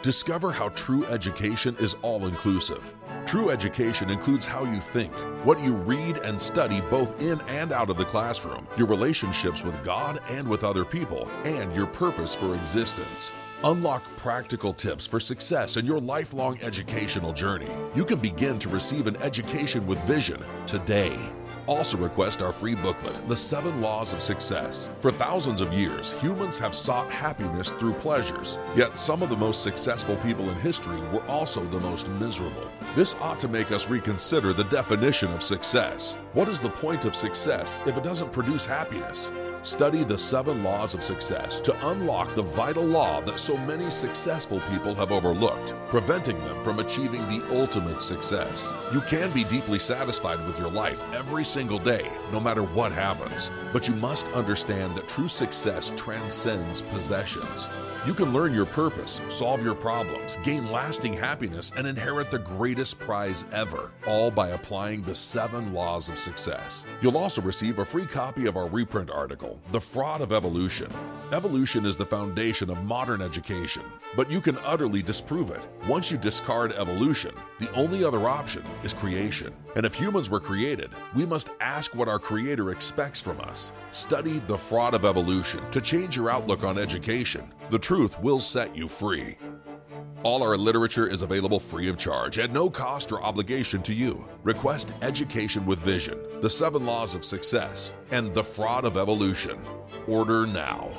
Discover 0.03 0.51
how 0.51 0.69
true 0.69 1.03
education 1.05 1.75
is 1.79 1.95
all 2.03 2.27
inclusive. 2.27 2.93
True 3.25 3.49
education 3.49 4.11
includes 4.11 4.45
how 4.45 4.63
you 4.63 4.79
think, 4.79 5.11
what 5.43 5.59
you 5.63 5.73
read 5.73 6.17
and 6.17 6.39
study 6.39 6.79
both 6.91 7.19
in 7.19 7.41
and 7.47 7.71
out 7.71 7.89
of 7.89 7.97
the 7.97 8.05
classroom, 8.05 8.67
your 8.77 8.85
relationships 8.85 9.63
with 9.63 9.83
God 9.83 10.19
and 10.29 10.47
with 10.47 10.63
other 10.63 10.85
people, 10.85 11.27
and 11.43 11.75
your 11.75 11.87
purpose 11.87 12.35
for 12.35 12.53
existence. 12.53 13.31
Unlock 13.65 14.03
practical 14.15 14.73
tips 14.73 15.05
for 15.05 15.19
success 15.19 15.75
in 15.75 15.85
your 15.85 15.99
lifelong 15.99 16.57
educational 16.61 17.33
journey. 17.33 17.67
You 17.93 18.05
can 18.05 18.17
begin 18.17 18.57
to 18.59 18.69
receive 18.69 19.05
an 19.05 19.17
education 19.17 19.85
with 19.85 19.99
vision 20.05 20.41
today. 20.65 21.19
Also, 21.67 21.97
request 21.97 22.41
our 22.41 22.53
free 22.53 22.73
booklet, 22.73 23.19
The 23.27 23.35
Seven 23.35 23.81
Laws 23.81 24.13
of 24.13 24.21
Success. 24.21 24.89
For 25.01 25.11
thousands 25.11 25.59
of 25.59 25.73
years, 25.73 26.11
humans 26.21 26.57
have 26.57 26.73
sought 26.73 27.11
happiness 27.11 27.71
through 27.71 27.93
pleasures, 27.95 28.57
yet, 28.77 28.97
some 28.97 29.21
of 29.21 29.29
the 29.29 29.35
most 29.35 29.61
successful 29.61 30.15
people 30.17 30.49
in 30.49 30.55
history 30.55 30.99
were 31.11 31.25
also 31.27 31.61
the 31.65 31.81
most 31.81 32.09
miserable. 32.11 32.71
This 32.95 33.13
ought 33.15 33.41
to 33.41 33.49
make 33.49 33.73
us 33.73 33.89
reconsider 33.89 34.53
the 34.53 34.63
definition 34.63 35.33
of 35.33 35.43
success. 35.43 36.17
What 36.31 36.47
is 36.47 36.61
the 36.61 36.69
point 36.69 37.03
of 37.03 37.13
success 37.13 37.81
if 37.85 37.97
it 37.97 38.03
doesn't 38.03 38.31
produce 38.31 38.65
happiness? 38.65 39.31
Study 39.61 40.05
the 40.05 40.17
seven 40.17 40.63
laws 40.63 40.93
of 40.93 41.03
success 41.03 41.59
to 41.61 41.89
unlock 41.89 42.33
the 42.33 42.41
vital 42.41 42.83
law 42.85 43.19
that 43.21 43.39
so 43.39 43.57
many 43.57 43.91
successful 43.91 44.61
people 44.71 44.95
have 44.95 45.11
overlooked, 45.11 45.73
preventing 45.89 46.39
them 46.39 46.63
from 46.63 46.79
achieving 46.79 47.27
the 47.27 47.45
ultimate 47.51 48.01
success. 48.01 48.71
You 48.93 49.01
can 49.01 49.31
be 49.31 49.43
deeply 49.43 49.77
satisfied 49.77 50.45
with 50.47 50.57
your 50.57 50.71
life 50.71 51.03
every 51.13 51.43
single 51.43 51.77
day, 51.77 52.09
no 52.31 52.39
matter 52.39 52.63
what 52.63 52.93
happens, 52.93 53.51
but 53.73 53.85
you 53.85 53.95
must 53.95 54.27
understand 54.27 54.95
that 54.95 55.09
true 55.09 55.27
success 55.27 55.91
transcends 55.97 56.81
possessions. 56.83 57.67
You 58.05 58.13
can 58.13 58.31
learn 58.31 58.53
your 58.53 58.65
purpose, 58.65 59.19
solve 59.27 59.61
your 59.61 59.75
problems, 59.75 60.37
gain 60.43 60.71
lasting 60.71 61.11
happiness, 61.11 61.73
and 61.75 61.85
inherit 61.85 62.31
the 62.31 62.39
greatest 62.39 62.97
prize 62.97 63.43
ever, 63.51 63.91
all 64.07 64.31
by 64.31 64.49
applying 64.49 65.01
the 65.01 65.13
seven 65.13 65.73
laws 65.73 66.07
of 66.07 66.17
success. 66.17 66.85
You'll 67.01 67.17
also 67.17 67.41
receive 67.41 67.79
a 67.79 67.85
free 67.85 68.05
copy 68.05 68.45
of 68.45 68.55
our 68.55 68.69
reprint 68.69 69.11
article, 69.11 69.59
The 69.73 69.81
Fraud 69.81 70.21
of 70.21 70.31
Evolution. 70.31 70.89
Evolution 71.31 71.85
is 71.85 71.95
the 71.95 72.05
foundation 72.05 72.71
of 72.71 72.83
modern 72.83 73.21
education, 73.21 73.83
but 74.15 74.31
you 74.31 74.41
can 74.41 74.57
utterly 74.65 75.03
disprove 75.03 75.51
it. 75.51 75.61
Once 75.87 76.09
you 76.09 76.17
discard 76.17 76.71
evolution, 76.71 77.35
the 77.59 77.71
only 77.73 78.03
other 78.03 78.27
option 78.27 78.63
is 78.81 78.95
creation. 78.95 79.53
And 79.75 79.85
if 79.85 79.93
humans 79.93 80.31
were 80.31 80.39
created, 80.39 80.89
we 81.13 81.27
must 81.27 81.51
ask 81.61 81.93
what 81.93 82.07
our 82.07 82.17
Creator 82.17 82.71
expects 82.71 83.21
from 83.21 83.39
us. 83.41 83.71
Study 83.91 84.39
The 84.39 84.57
Fraud 84.57 84.95
of 84.95 85.05
Evolution 85.05 85.61
to 85.69 85.79
change 85.79 86.17
your 86.17 86.31
outlook 86.31 86.63
on 86.63 86.79
education. 86.79 87.53
The 87.69 87.77
truth 87.77 88.19
will 88.21 88.39
set 88.39 88.75
you 88.75 88.87
free. 88.87 89.37
All 90.23 90.41
our 90.41 90.57
literature 90.57 91.05
is 91.05 91.21
available 91.21 91.59
free 91.59 91.89
of 91.89 91.97
charge 91.97 92.39
at 92.39 92.51
no 92.51 92.71
cost 92.71 93.11
or 93.11 93.21
obligation 93.21 93.83
to 93.83 93.93
you. 93.93 94.27
Request 94.41 94.93
Education 95.03 95.63
with 95.67 95.77
Vision, 95.79 96.17
The 96.41 96.49
Seven 96.49 96.87
Laws 96.87 97.13
of 97.13 97.23
Success, 97.23 97.93
and 98.09 98.33
The 98.33 98.43
Fraud 98.43 98.83
of 98.83 98.97
Evolution. 98.97 99.59
Order 100.07 100.47
now. 100.47 100.89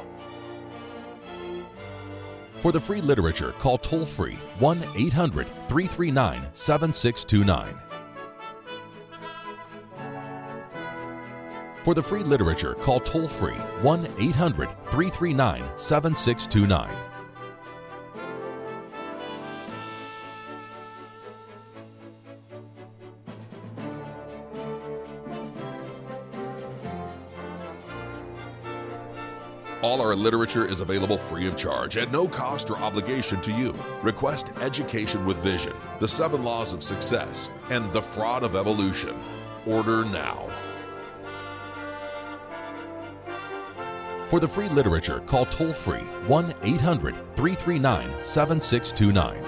For 2.61 2.73
the 2.73 2.81
free 2.81 3.01
literature, 3.01 3.53
call 3.53 3.79
toll 3.79 4.05
free 4.05 4.39
1 4.59 4.85
800 4.95 5.47
339 5.69 6.47
7629. 6.53 7.79
For 11.83 11.95
the 11.95 12.03
free 12.03 12.23
literature, 12.23 12.75
call 12.75 13.01
toll 13.01 13.27
free 13.27 13.55
1 13.55 14.07
800 14.19 14.69
339 14.91 15.65
7629. 15.79 17.10
All 29.83 30.03
our 30.03 30.15
literature 30.15 30.67
is 30.67 30.83
available 30.83 31.17
free 31.17 31.47
of 31.47 31.57
charge 31.57 31.97
at 31.97 32.13
no 32.13 32.29
cost 32.29 32.71
or 32.71 32.77
obligation 32.77 33.41
to 33.41 33.51
you. 33.51 33.75
Request 34.03 34.53
Education 34.61 35.25
with 35.25 35.39
Vision, 35.39 35.73
The 36.01 36.09
Seven 36.09 36.45
Laws 36.45 36.75
of 36.75 36.83
Success, 36.83 37.51
and 37.71 37.91
The 37.95 38.03
Fraud 38.03 38.43
of 38.43 38.57
Evolution. 38.57 39.17
Order 39.65 40.05
now. 40.05 40.51
For 44.29 44.39
the 44.39 44.47
free 44.47 44.69
literature, 44.69 45.21
call 45.21 45.47
toll 45.47 45.73
free 45.73 46.05
1 46.27 46.55
800 46.63 47.15
339 47.35 48.23
7629. 48.23 49.45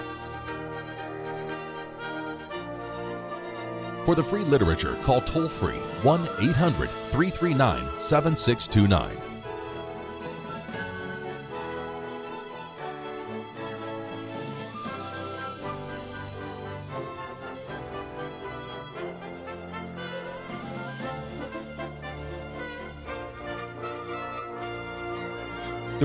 For 4.03 4.15
the 4.15 4.23
free 4.23 4.43
literature, 4.43 4.95
call 5.03 5.21
toll 5.21 5.47
free 5.47 5.79
1 6.01 6.21
800 6.41 6.89
339 6.89 7.99
7629. 7.99 9.22